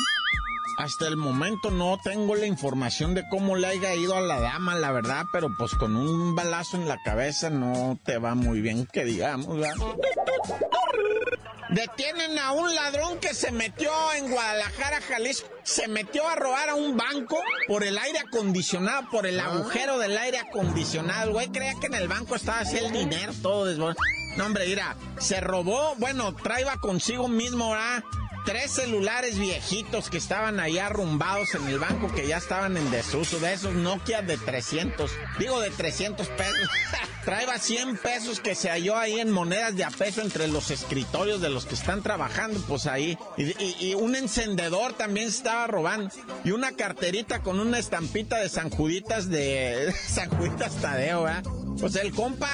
Hasta 0.78 1.06
el 1.06 1.16
momento 1.16 1.70
no 1.70 1.98
tengo 2.02 2.34
la 2.34 2.46
información 2.46 3.14
de 3.14 3.24
cómo 3.28 3.56
le 3.56 3.66
haya 3.66 3.94
ido 3.94 4.16
a 4.16 4.20
la 4.20 4.40
dama, 4.40 4.74
la 4.74 4.90
verdad, 4.90 5.26
pero 5.32 5.50
pues 5.58 5.74
con 5.74 5.96
un 5.96 6.34
balazo 6.34 6.76
en 6.76 6.88
la 6.88 6.96
cabeza 7.04 7.50
no 7.50 7.98
te 8.04 8.16
va 8.16 8.34
muy 8.34 8.62
bien, 8.62 8.86
que 8.90 9.04
digamos, 9.04 9.58
¿verdad? 9.58 9.76
Detienen 11.72 12.38
a 12.38 12.52
un 12.52 12.74
ladrón 12.74 13.18
que 13.18 13.32
se 13.32 13.50
metió 13.50 13.90
en 14.14 14.30
Guadalajara, 14.30 15.00
Jalisco. 15.00 15.48
Se 15.62 15.88
metió 15.88 16.28
a 16.28 16.34
robar 16.34 16.68
a 16.68 16.74
un 16.74 16.98
banco 16.98 17.38
por 17.66 17.82
el 17.82 17.96
aire 17.96 18.18
acondicionado, 18.18 19.08
por 19.10 19.26
el 19.26 19.40
agujero 19.40 19.98
del 19.98 20.18
aire 20.18 20.38
acondicionado. 20.38 21.28
El 21.28 21.32
güey 21.32 21.48
creía 21.48 21.74
que 21.80 21.86
en 21.86 21.94
el 21.94 22.08
banco 22.08 22.36
estaba 22.36 22.58
así 22.60 22.76
el 22.76 22.92
dinero 22.92 23.32
todo 23.40 23.64
desbordado. 23.64 24.04
No, 24.36 24.44
hombre, 24.44 24.66
mira, 24.66 24.96
se 25.18 25.40
robó, 25.40 25.94
bueno, 25.96 26.34
traía 26.34 26.76
consigo 26.76 27.28
mismo, 27.28 27.70
¿verdad? 27.70 28.04
Tres 28.44 28.72
celulares 28.72 29.38
viejitos 29.38 30.10
que 30.10 30.18
estaban 30.18 30.60
ahí 30.60 30.78
arrumbados 30.78 31.54
en 31.54 31.66
el 31.68 31.78
banco 31.78 32.12
que 32.12 32.26
ya 32.26 32.38
estaban 32.38 32.76
en 32.76 32.90
desuso, 32.90 33.38
de 33.40 33.52
esos 33.52 33.74
Nokia 33.74 34.22
de 34.22 34.36
300, 34.36 35.10
digo 35.38 35.60
de 35.60 35.70
300 35.70 36.26
pesos. 36.28 36.68
Traeba 37.24 37.56
100 37.56 37.98
pesos 37.98 38.40
que 38.40 38.56
se 38.56 38.68
halló 38.68 38.96
ahí 38.96 39.20
en 39.20 39.30
monedas 39.30 39.76
de 39.76 39.84
a 39.84 39.90
peso 39.90 40.22
entre 40.22 40.48
los 40.48 40.72
escritorios 40.72 41.40
de 41.40 41.50
los 41.50 41.66
que 41.66 41.74
están 41.74 42.02
trabajando, 42.02 42.60
pues 42.66 42.86
ahí. 42.86 43.16
Y, 43.36 43.94
un 43.94 44.16
encendedor 44.16 44.94
también 44.94 45.30
se 45.30 45.36
estaba 45.36 45.68
robando. 45.68 46.10
Y 46.44 46.50
una 46.50 46.72
carterita 46.72 47.40
con 47.40 47.60
una 47.60 47.78
estampita 47.78 48.38
de 48.38 48.48
San 48.48 48.70
Juditas 48.70 49.28
de 49.28 49.94
San 50.08 50.30
Juditas 50.30 50.74
Tadeo, 50.80 51.28
¿eh? 51.28 51.42
Pues 51.80 51.96
el 51.96 52.12
compa, 52.12 52.48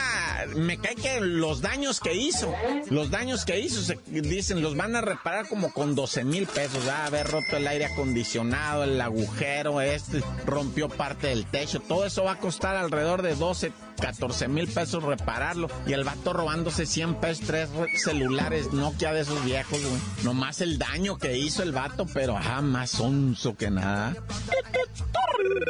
me 0.56 0.78
cae 0.78 0.94
que 0.94 1.20
los 1.20 1.60
daños 1.60 2.00
que 2.00 2.14
hizo, 2.14 2.52
los 2.90 3.10
daños 3.10 3.44
que 3.44 3.60
hizo, 3.60 3.82
se, 3.82 3.98
dicen, 4.06 4.62
los 4.62 4.76
van 4.76 4.96
a 4.96 5.00
reparar 5.00 5.48
como 5.48 5.72
con 5.72 5.94
12 5.94 6.24
mil 6.24 6.46
pesos. 6.46 6.86
a 6.88 7.06
haber 7.06 7.26
roto 7.26 7.56
el 7.56 7.66
aire 7.66 7.86
acondicionado, 7.86 8.84
el 8.84 9.00
agujero, 9.00 9.80
este, 9.80 10.22
rompió 10.46 10.88
parte 10.88 11.28
del 11.28 11.46
techo. 11.46 11.80
Todo 11.80 12.06
eso 12.06 12.24
va 12.24 12.32
a 12.32 12.38
costar 12.38 12.76
alrededor 12.76 13.22
de 13.22 13.34
12, 13.34 13.72
14 13.98 14.48
mil 14.48 14.68
pesos 14.68 15.02
repararlo. 15.02 15.68
Y 15.86 15.92
el 15.92 16.04
vato 16.04 16.32
robándose 16.32 16.86
100 16.86 17.16
pesos, 17.16 17.46
tres 17.46 17.68
celulares 17.96 18.72
Nokia 18.72 19.12
de 19.12 19.20
esos 19.20 19.44
viejos, 19.44 19.80
güey. 19.80 20.00
Nomás 20.24 20.60
el 20.60 20.78
daño 20.78 21.18
que 21.18 21.38
hizo 21.38 21.62
el 21.62 21.72
vato, 21.72 22.06
pero 22.12 22.36
ajá, 22.36 22.62
más 22.62 22.90
sonso 22.90 23.56
que 23.56 23.70
nada. 23.70 24.16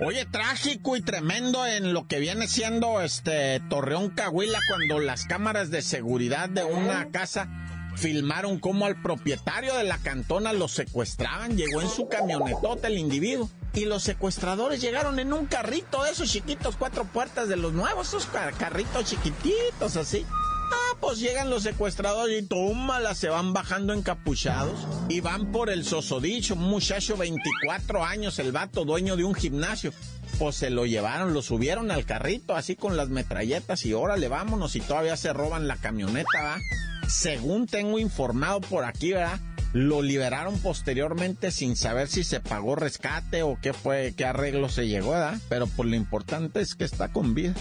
Oye, 0.07 0.25
trágico 0.27 0.97
y 0.97 1.03
tremendo 1.03 1.67
en 1.67 1.93
lo 1.93 2.07
que 2.07 2.21
viene 2.21 2.47
siendo 2.47 3.01
este 3.01 3.61
Torreón 3.69 4.11
Cahuila 4.11 4.59
cuando 4.69 5.05
las 5.05 5.25
cámaras 5.25 5.71
de 5.71 5.83
seguridad 5.83 6.49
de 6.49 6.65
una 6.65 7.11
casa 7.11 7.49
filmaron 7.97 8.61
cómo 8.61 8.87
al 8.87 9.01
propietario 9.03 9.75
de 9.75 9.85
la 9.85 9.99
cantona 9.99 10.53
lo 10.53 10.69
secuestraban, 10.69 11.57
llegó 11.57 11.83
en 11.83 11.89
su 11.89 12.09
camionetota 12.09 12.87
el 12.87 12.99
individuo. 12.99 13.51
Y 13.79 13.85
los 13.85 14.03
secuestradores 14.03 14.81
llegaron 14.81 15.21
en 15.21 15.33
un 15.33 15.47
carrito 15.47 16.03
de 16.03 16.11
esos 16.11 16.29
chiquitos, 16.29 16.75
cuatro 16.77 17.05
puertas 17.05 17.49
de 17.49 17.55
los 17.55 17.73
nuevos, 17.73 18.09
esos 18.09 18.27
carritos 18.27 19.05
chiquititos 19.05 19.97
así. 19.97 20.27
Ah, 20.33 20.97
pues 20.99 21.21
llegan 21.21 21.49
los 21.49 21.63
secuestradores 21.63 22.43
y 22.43 22.45
tómala, 22.45 23.15
se 23.15 23.29
van 23.29 23.53
bajando 23.53 23.93
encapuchados 23.93 24.85
y 25.09 25.21
van 25.21 25.53
por 25.53 25.71
el 25.71 25.85
sosodicho, 25.85 26.55
un 26.55 26.65
muchacho 26.65 27.17
24 27.17 28.05
años, 28.05 28.41
el 28.41 28.51
vato 28.51 28.85
dueño 28.85 29.15
de 29.15 29.23
un 29.23 29.35
gimnasio. 29.37 29.93
Pues 30.41 30.57
se 30.57 30.71
lo 30.71 30.85
llevaron, 30.85 31.33
lo 31.33 31.41
subieron 31.41 31.93
al 31.93 32.05
carrito 32.05 32.57
así 32.57 32.75
con 32.75 32.97
las 32.97 33.11
metralletas 33.11 33.87
y 33.87 33.95
órale, 33.95 34.27
vámonos 34.27 34.75
y 34.75 34.81
todavía 34.81 35.17
se 35.17 35.33
roban 35.33 35.69
la 35.69 35.77
camioneta, 35.77 36.43
¿va? 36.43 36.59
Según 37.09 37.69
tengo 37.69 38.01
informado 38.01 38.61
por 38.61 38.85
aquí, 38.85 39.13
¿verdad? 39.13 39.39
Lo 39.73 40.01
liberaron 40.01 40.59
posteriormente 40.61 41.51
sin 41.51 41.77
saber 41.77 42.09
si 42.09 42.25
se 42.25 42.41
pagó 42.41 42.75
rescate 42.75 43.43
o 43.43 43.59
qué 43.61 43.73
fue, 43.73 44.15
qué 44.17 44.25
arreglo 44.25 44.69
se 44.69 44.89
llegó, 44.89 45.11
¿verdad? 45.11 45.39
Pero 45.49 45.67
pues 45.67 45.89
lo 45.89 45.97
importante 45.97 46.61
es 46.61 46.75
que 46.75 46.85
está 46.85 47.09
con 47.09 47.35
vida. 47.35 47.55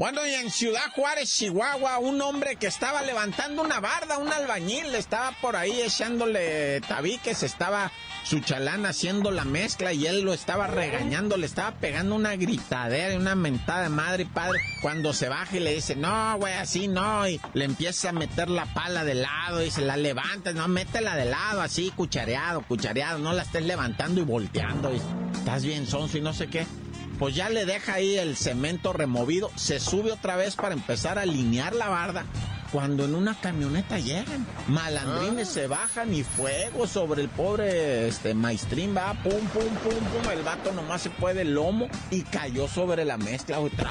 Bueno, 0.00 0.26
y 0.26 0.32
en 0.32 0.50
Ciudad 0.50 0.90
Juárez, 0.94 1.30
Chihuahua, 1.30 1.98
un 1.98 2.22
hombre 2.22 2.56
que 2.56 2.68
estaba 2.68 3.02
levantando 3.02 3.60
una 3.60 3.80
barda, 3.80 4.16
un 4.16 4.32
albañil, 4.32 4.94
estaba 4.94 5.32
por 5.42 5.56
ahí 5.56 5.78
echándole 5.82 6.80
tabiques, 6.80 7.42
estaba 7.42 7.92
su 8.22 8.40
chalán 8.40 8.86
haciendo 8.86 9.30
la 9.30 9.44
mezcla 9.44 9.92
y 9.92 10.06
él 10.06 10.22
lo 10.22 10.32
estaba 10.32 10.68
regañando, 10.68 11.36
le 11.36 11.44
estaba 11.44 11.72
pegando 11.72 12.14
una 12.14 12.34
gritadera 12.36 13.12
y 13.12 13.18
una 13.18 13.34
mentada 13.34 13.82
de 13.82 13.88
madre 13.90 14.22
y 14.22 14.26
padre. 14.26 14.58
Cuando 14.80 15.12
se 15.12 15.28
baja 15.28 15.58
y 15.58 15.60
le 15.60 15.74
dice, 15.74 15.96
no, 15.96 16.34
güey, 16.38 16.54
así 16.54 16.88
no, 16.88 17.28
y 17.28 17.38
le 17.52 17.66
empieza 17.66 18.08
a 18.08 18.12
meter 18.12 18.48
la 18.48 18.64
pala 18.72 19.04
de 19.04 19.16
lado 19.16 19.62
y 19.62 19.70
se 19.70 19.82
la 19.82 19.98
levanta, 19.98 20.54
no, 20.54 20.66
métela 20.66 21.14
de 21.14 21.26
lado, 21.26 21.60
así, 21.60 21.92
cuchareado, 21.94 22.62
cuchareado, 22.62 23.18
no 23.18 23.34
la 23.34 23.42
estés 23.42 23.66
levantando 23.66 24.22
y 24.22 24.24
volteando, 24.24 24.94
y 24.94 25.02
estás 25.36 25.62
bien 25.62 25.86
sonso 25.86 26.16
y 26.16 26.22
no 26.22 26.32
sé 26.32 26.46
qué. 26.46 26.66
Pues 27.20 27.34
ya 27.34 27.50
le 27.50 27.66
deja 27.66 27.92
ahí 27.92 28.16
el 28.16 28.34
cemento 28.34 28.94
removido, 28.94 29.50
se 29.54 29.78
sube 29.78 30.10
otra 30.10 30.36
vez 30.36 30.56
para 30.56 30.72
empezar 30.72 31.18
a 31.18 31.22
alinear 31.22 31.74
la 31.74 31.90
barda 31.90 32.24
cuando 32.72 33.04
en 33.04 33.14
una 33.14 33.38
camioneta 33.38 33.98
llegan. 33.98 34.46
Malandrines 34.68 35.48
ah. 35.48 35.52
se 35.52 35.66
bajan 35.66 36.14
y 36.14 36.22
fuego 36.22 36.86
sobre 36.86 37.20
el 37.20 37.28
pobre 37.28 38.08
este, 38.08 38.32
maestrín, 38.32 38.96
va, 38.96 39.12
pum, 39.22 39.32
pum, 39.32 39.62
pum, 39.82 39.92
pum. 39.92 40.32
El 40.32 40.42
vato 40.42 40.72
nomás 40.72 41.02
se 41.02 41.10
puede 41.10 41.42
el 41.42 41.52
lomo 41.52 41.90
y 42.10 42.22
cayó 42.22 42.68
sobre 42.68 43.04
la 43.04 43.18
mezcla. 43.18 43.60
Otra. 43.60 43.90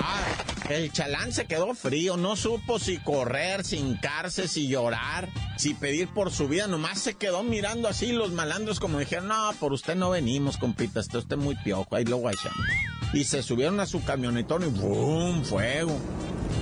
El 0.67 0.91
chalán 0.91 1.31
se 1.31 1.45
quedó 1.45 1.75
frío, 1.75 2.17
no 2.17 2.36
supo 2.36 2.79
si 2.79 2.98
correr, 2.98 3.63
si 3.63 3.77
hincarse, 3.77 4.48
si 4.48 4.67
llorar, 4.67 5.29
si 5.55 5.75
pedir 5.75 6.07
por 6.07 6.31
su 6.31 6.48
vida. 6.48 6.65
Nomás 6.65 7.00
se 7.00 7.13
quedó 7.13 7.43
mirando 7.43 7.88
así 7.88 8.12
los 8.12 8.31
malandros 8.31 8.79
como 8.79 8.98
dijeron, 8.98 9.27
no, 9.27 9.53
por 9.59 9.71
usted 9.71 9.95
no 9.95 10.09
venimos, 10.09 10.57
compita, 10.57 11.00
está 11.00 11.19
usted 11.19 11.38
muy 11.38 11.55
piojo. 11.57 11.95
Ahí 11.95 12.05
luego 12.05 12.27
echamos. 12.31 12.88
Y 13.13 13.24
se 13.24 13.42
subieron 13.42 13.80
a 13.80 13.86
su 13.86 14.04
camionetón 14.04 14.63
y 14.63 14.80
¡boom! 14.80 15.44
Fuego. 15.44 15.98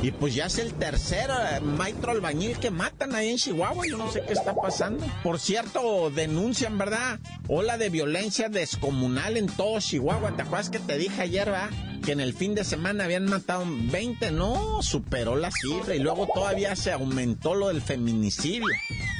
Y 0.01 0.11
pues 0.11 0.35
ya 0.35 0.45
es 0.45 0.59
el 0.59 0.73
tercer 0.73 1.29
eh, 1.29 1.59
maestro 1.59 2.11
albañil 2.11 2.57
que 2.59 2.69
matan 2.69 3.15
ahí 3.15 3.29
en 3.29 3.37
Chihuahua. 3.37 3.85
Yo 3.87 3.97
no 3.97 4.11
sé 4.11 4.21
qué 4.27 4.33
está 4.33 4.53
pasando. 4.53 5.03
Por 5.23 5.39
cierto, 5.39 6.11
denuncian, 6.11 6.77
¿verdad? 6.77 7.19
Ola 7.47 7.77
de 7.77 7.89
violencia 7.89 8.47
descomunal 8.49 9.37
en 9.37 9.47
todo 9.47 9.79
Chihuahua. 9.79 10.35
¿Te 10.35 10.43
acuerdas 10.43 10.69
que 10.69 10.79
te 10.79 10.97
dije 10.97 11.21
ayer, 11.21 11.51
va? 11.51 11.69
Que 12.07 12.13
en 12.13 12.21
el 12.21 12.33
fin 12.33 12.55
de 12.55 12.63
semana 12.63 13.03
habían 13.03 13.25
matado 13.25 13.65
20. 13.67 14.31
No, 14.31 14.81
superó 14.81 15.35
la 15.35 15.51
cifra. 15.51 15.93
Y 15.93 15.99
luego 15.99 16.25
todavía 16.33 16.73
se 16.77 16.93
aumentó 16.93 17.53
lo 17.53 17.67
del 17.67 17.81
feminicidio. 17.81 18.69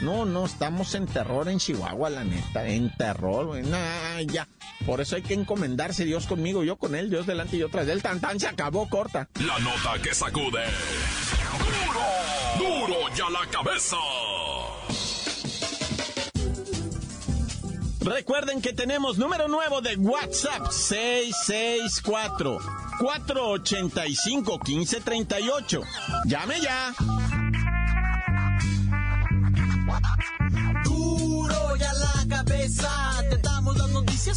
No, 0.02 0.24
no, 0.24 0.46
estamos 0.46 0.96
en 0.96 1.06
terror 1.06 1.50
en 1.50 1.60
Chihuahua, 1.60 2.10
la 2.10 2.24
neta. 2.24 2.66
En 2.66 2.96
terror, 2.96 3.62
Nah, 3.66 4.22
ya. 4.22 4.48
Por 4.86 5.02
eso 5.02 5.18
hay 5.18 5.22
que 5.22 5.34
encomendarse 5.34 6.06
Dios 6.06 6.28
conmigo, 6.28 6.64
yo 6.64 6.78
con 6.78 6.96
él, 6.96 7.10
Dios 7.10 7.28
delante 7.28 7.58
y 7.58 7.60
yo 7.60 7.68
tras 7.68 7.90
él. 7.90 8.02
Tan 8.02 8.22
tan 8.22 8.40
se 8.40 8.48
acabó 8.48 8.88
corta. 8.88 9.28
La 9.46 9.60
nota 9.60 10.02
que 10.02 10.16
sacude. 10.16 10.64
¡Duro! 12.58 12.88
¡Duro 12.88 13.16
ya 13.18 13.30
la 13.30 13.46
cabeza! 13.52 13.98
Recuerden 18.08 18.62
que 18.62 18.72
tenemos 18.72 19.18
número 19.18 19.50
nuevo 19.50 19.82
de 19.82 19.98
WhatsApp 19.98 20.72
664 20.72 22.58
485 23.00 24.60
1538. 24.66 25.82
Llame 26.26 26.62
ya. 26.62 26.94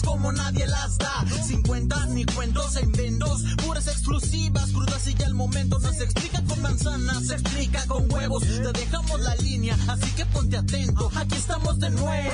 Como 0.04 0.30
nadie 0.30 0.66
las 0.66 0.98
da. 0.98 1.24
Sin 1.42 1.62
cuentas 1.62 2.08
ni 2.08 2.24
cuentos 2.24 2.76
en 2.76 2.92
vendos, 2.92 3.42
puras 3.64 3.86
exclusivas, 3.88 4.70
crudas 4.72 5.06
y 5.08 5.14
ya 5.14 5.26
el 5.26 5.34
momento 5.34 5.78
no 5.78 5.92
se 5.92 6.04
explica 6.04 6.42
con 6.44 6.60
manzanas, 6.62 7.26
se 7.26 7.34
explica 7.34 7.86
con 7.86 8.12
huevos. 8.12 8.42
Te 8.42 8.72
dejamos 8.72 9.20
la 9.20 9.34
línea, 9.36 9.76
así 9.88 10.10
que 10.14 10.26
ponte 10.26 10.58
atento, 10.58 11.10
aquí 11.16 11.34
estamos 11.34 11.80
de 11.80 11.90
nuez. 11.90 12.30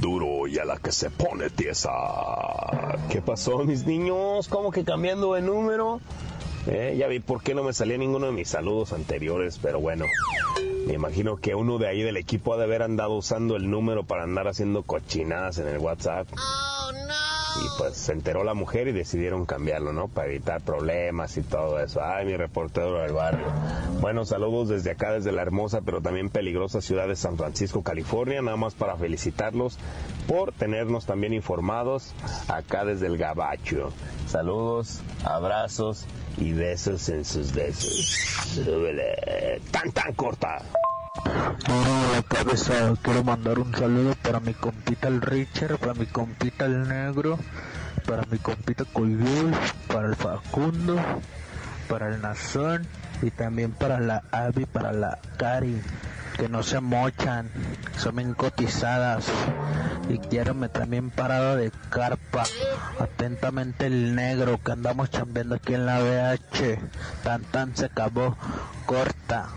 Duro 0.00 0.46
y 0.46 0.58
a 0.58 0.64
la 0.64 0.76
que 0.76 0.92
se 0.92 1.10
pone 1.10 1.50
tiesa. 1.50 1.90
¿Qué 3.10 3.20
pasó, 3.20 3.58
mis 3.64 3.84
niños? 3.84 4.48
¿Cómo 4.48 4.70
que 4.70 4.84
cambiando 4.84 5.34
de 5.34 5.42
número? 5.42 6.00
Eh, 6.66 6.94
ya 6.98 7.08
vi 7.08 7.20
por 7.20 7.42
qué 7.42 7.54
no 7.54 7.64
me 7.64 7.72
salía 7.72 7.98
ninguno 7.98 8.26
de 8.26 8.32
mis 8.32 8.48
saludos 8.48 8.92
anteriores, 8.92 9.58
pero 9.60 9.80
bueno. 9.80 10.06
Me 10.86 10.94
imagino 10.94 11.36
que 11.36 11.54
uno 11.54 11.78
de 11.78 11.88
ahí 11.88 12.02
del 12.02 12.16
equipo 12.16 12.54
ha 12.54 12.56
de 12.56 12.64
haber 12.64 12.82
andado 12.82 13.14
usando 13.14 13.56
el 13.56 13.70
número 13.70 14.04
para 14.04 14.24
andar 14.24 14.48
haciendo 14.48 14.82
cochinadas 14.82 15.58
en 15.58 15.68
el 15.68 15.78
WhatsApp. 15.78 16.26
Y 17.56 17.78
pues 17.78 17.96
se 17.96 18.12
enteró 18.12 18.44
la 18.44 18.54
mujer 18.54 18.88
y 18.88 18.92
decidieron 18.92 19.44
cambiarlo, 19.44 19.92
¿no? 19.92 20.08
Para 20.08 20.28
evitar 20.28 20.60
problemas 20.62 21.36
y 21.36 21.42
todo 21.42 21.80
eso. 21.80 22.00
Ay, 22.02 22.24
mi 22.26 22.36
reportero 22.36 23.00
del 23.00 23.12
barrio. 23.12 23.46
Bueno, 24.00 24.24
saludos 24.24 24.68
desde 24.68 24.92
acá, 24.92 25.12
desde 25.12 25.32
la 25.32 25.42
hermosa 25.42 25.80
pero 25.80 26.00
también 26.00 26.30
peligrosa 26.30 26.80
ciudad 26.80 27.08
de 27.08 27.16
San 27.16 27.36
Francisco, 27.36 27.82
California. 27.82 28.40
Nada 28.40 28.56
más 28.56 28.74
para 28.74 28.96
felicitarlos 28.96 29.78
por 30.28 30.52
tenernos 30.52 31.06
también 31.06 31.32
informados 31.32 32.14
acá 32.48 32.84
desde 32.84 33.06
el 33.06 33.18
Gabacho. 33.18 33.92
Saludos, 34.28 35.00
abrazos 35.24 36.06
y 36.38 36.52
besos 36.52 37.08
en 37.08 37.24
sus 37.24 37.52
besos. 37.52 38.16
Tan 39.70 39.92
tan 39.92 40.14
corta. 40.14 40.62
Bueno, 41.14 42.12
la 42.12 42.22
cabeza, 42.22 42.94
quiero 43.02 43.24
mandar 43.24 43.58
un 43.58 43.74
saludo 43.74 44.14
para 44.22 44.38
mi 44.38 44.54
compita 44.54 45.08
el 45.08 45.20
Richard, 45.20 45.78
para 45.78 45.94
mi 45.94 46.06
compita 46.06 46.66
el 46.66 46.88
Negro, 46.88 47.36
para 48.06 48.22
mi 48.30 48.38
compita 48.38 48.84
Coyul, 48.84 49.52
para 49.88 50.06
el 50.08 50.14
Facundo, 50.14 50.96
para 51.88 52.14
el 52.14 52.22
Nazón 52.22 52.86
y 53.22 53.30
también 53.32 53.72
para 53.72 53.98
la 53.98 54.22
Abby, 54.30 54.66
para 54.66 54.92
la 54.92 55.18
Cari 55.36 55.80
que 56.40 56.48
no 56.48 56.62
se 56.62 56.80
mochan, 56.80 57.50
son 57.98 58.16
bien 58.16 58.32
cotizadas. 58.32 59.26
Y 60.08 60.18
quiero 60.18 60.54
me 60.54 60.70
también 60.70 61.10
parado 61.10 61.56
de 61.56 61.70
carpa. 61.90 62.44
Atentamente 62.98 63.86
el 63.86 64.14
negro 64.14 64.58
que 64.64 64.72
andamos 64.72 65.10
chambeando 65.10 65.56
aquí 65.56 65.74
en 65.74 65.84
la 65.84 66.00
BH. 66.00 66.78
Tan 67.22 67.42
tan 67.42 67.76
se 67.76 67.84
acabó. 67.84 68.36
Corta. 68.86 69.50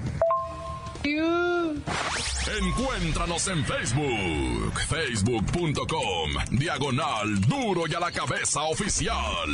Encuéntranos 2.60 3.48
en 3.48 3.66
Facebook, 3.66 4.80
facebook.com, 4.88 6.32
diagonal 6.52 7.42
duro 7.42 7.84
y 7.88 7.94
a 7.94 8.00
la 8.00 8.12
cabeza 8.12 8.64
oficial. 8.64 9.50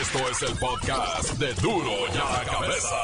Esto 0.00 0.18
es 0.30 0.42
el 0.42 0.56
podcast 0.58 1.32
de 1.38 1.54
duro 1.54 1.90
y 2.14 2.18
a 2.18 2.32
la 2.32 2.44
cabeza. 2.44 2.96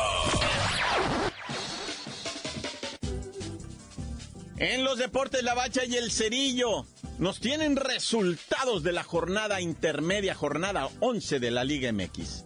En 4.59 4.85
los 4.85 4.99
deportes, 4.99 5.43
la 5.43 5.55
bacha 5.55 5.85
y 5.85 5.97
el 5.97 6.13
cerillo 6.13 6.87
nos 7.19 7.41
tienen 7.41 7.77
resultados 7.77 8.83
de 8.83 8.93
la 8.93 9.03
jornada 9.03 9.61
intermedia, 9.61 10.35
jornada 10.35 10.89
11 11.01 11.41
de 11.41 11.51
la 11.51 11.65
Liga 11.65 11.93
MX. 11.93 12.45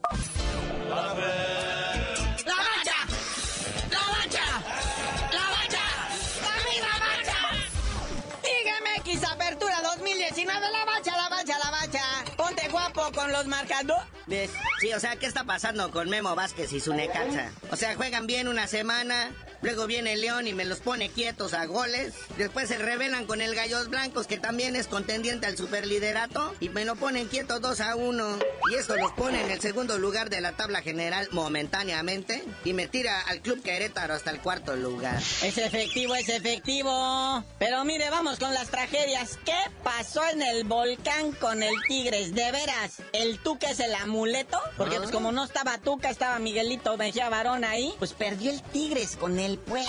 ¡La 0.88 1.14
Con 13.14 13.32
los 13.32 13.46
marcadores. 13.46 14.50
Sí, 14.80 14.92
o 14.92 15.00
sea, 15.00 15.16
¿qué 15.16 15.26
está 15.26 15.44
pasando 15.44 15.90
con 15.90 16.08
Memo 16.10 16.34
Vázquez 16.34 16.72
y 16.72 16.80
su 16.80 16.94
Necaxa? 16.94 17.50
O 17.70 17.76
sea, 17.76 17.96
juegan 17.96 18.26
bien 18.26 18.48
una 18.48 18.66
semana, 18.66 19.30
Luego 19.60 19.86
viene 19.86 20.12
el 20.12 20.20
León 20.20 20.46
y 20.46 20.54
me 20.54 20.64
los 20.64 20.78
pone 20.78 21.10
quietos 21.10 21.52
a 21.52 21.66
goles. 21.66 22.14
Después 22.36 22.68
se 22.68 22.78
revelan 22.78 23.26
con 23.26 23.40
el 23.40 23.54
Gallos 23.54 23.88
Blancos, 23.88 24.26
que 24.26 24.38
también 24.38 24.76
es 24.76 24.86
contendiente 24.86 25.46
al 25.46 25.56
superliderato. 25.56 26.54
Y 26.60 26.68
me 26.68 26.84
lo 26.84 26.94
ponen 26.94 27.26
quieto 27.26 27.58
2 27.58 27.80
a 27.80 27.96
1. 27.96 28.38
Y 28.70 28.74
esto 28.76 28.96
los 28.96 29.12
pone 29.12 29.42
en 29.42 29.50
el 29.50 29.60
segundo 29.60 29.98
lugar 29.98 30.30
de 30.30 30.40
la 30.40 30.52
tabla 30.52 30.80
general 30.82 31.28
momentáneamente. 31.32 32.44
Y 32.64 32.72
me 32.72 32.86
tira 32.86 33.20
al 33.22 33.40
Club 33.40 33.62
Querétaro 33.62 34.14
hasta 34.14 34.30
el 34.30 34.40
cuarto 34.40 34.76
lugar. 34.76 35.16
Es 35.16 35.58
efectivo, 35.58 36.14
es 36.14 36.28
efectivo. 36.28 37.44
Pero 37.58 37.84
mire, 37.84 38.10
vamos 38.10 38.38
con 38.38 38.54
las 38.54 38.68
tragedias. 38.68 39.38
¿Qué 39.44 39.58
pasó 39.82 40.20
en 40.32 40.42
el 40.42 40.64
volcán 40.64 41.32
con 41.32 41.62
el 41.62 41.74
Tigres? 41.88 42.32
De 42.32 42.52
veras, 42.52 43.02
¿el 43.12 43.38
Tuca 43.40 43.70
es 43.70 43.80
el 43.80 43.94
amuleto? 43.94 44.60
Porque 44.76 44.98
pues 44.98 45.10
como 45.10 45.32
no 45.32 45.44
estaba 45.44 45.78
Tuca, 45.78 46.10
estaba 46.10 46.38
Miguelito 46.38 46.96
Mejía 46.96 47.28
Varón 47.28 47.64
ahí. 47.64 47.92
Pues 47.98 48.12
perdió 48.12 48.52
el 48.52 48.62
Tigres 48.62 49.16
con 49.16 49.38
él 49.38 49.47
el 49.48 49.58
Puebla, 49.58 49.88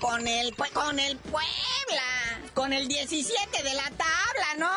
con 0.00 0.26
el, 0.26 0.54
con 0.56 0.98
el 0.98 1.16
Puebla, 1.18 2.40
con 2.54 2.72
el 2.72 2.88
17 2.88 3.62
de 3.62 3.74
la 3.74 3.84
tabla, 3.90 4.54
¿no? 4.58 4.70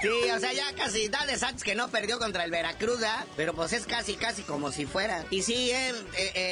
Sí, 0.00 0.30
o 0.30 0.38
sea, 0.38 0.52
ya 0.54 0.72
casi 0.74 1.08
da 1.08 1.26
de 1.26 1.36
Santos 1.36 1.64
que 1.64 1.74
no 1.74 1.88
perdió 1.88 2.18
contra 2.18 2.44
el 2.44 2.50
Veracruz, 2.50 3.00
pero 3.36 3.52
pues 3.52 3.74
es 3.74 3.84
casi, 3.84 4.14
casi 4.14 4.42
como 4.42 4.72
si 4.72 4.86
fuera. 4.86 5.26
Y 5.30 5.42
sí, 5.42 5.70
eh, 5.70 5.92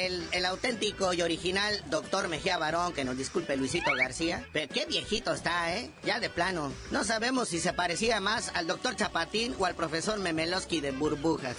el, 0.05 0.27
el, 0.31 0.45
auténtico 0.45 1.13
y 1.13 1.21
original 1.23 1.81
doctor 1.89 2.27
Mejía 2.27 2.57
Barón, 2.57 2.93
que 2.93 3.03
nos 3.03 3.17
disculpe 3.17 3.55
Luisito 3.57 3.91
García, 3.95 4.45
pero 4.53 4.71
qué 4.71 4.85
viejito 4.85 5.33
está, 5.33 5.75
¿eh? 5.75 5.89
Ya 6.03 6.19
de 6.19 6.29
plano. 6.29 6.71
No 6.91 7.03
sabemos 7.03 7.49
si 7.49 7.59
se 7.59 7.73
parecía 7.73 8.19
más 8.19 8.51
al 8.53 8.67
doctor 8.67 8.95
Chapatín 8.95 9.55
o 9.57 9.65
al 9.65 9.75
profesor 9.75 10.19
Memeloski 10.19 10.81
de 10.81 10.91
Burbujas. 10.91 11.55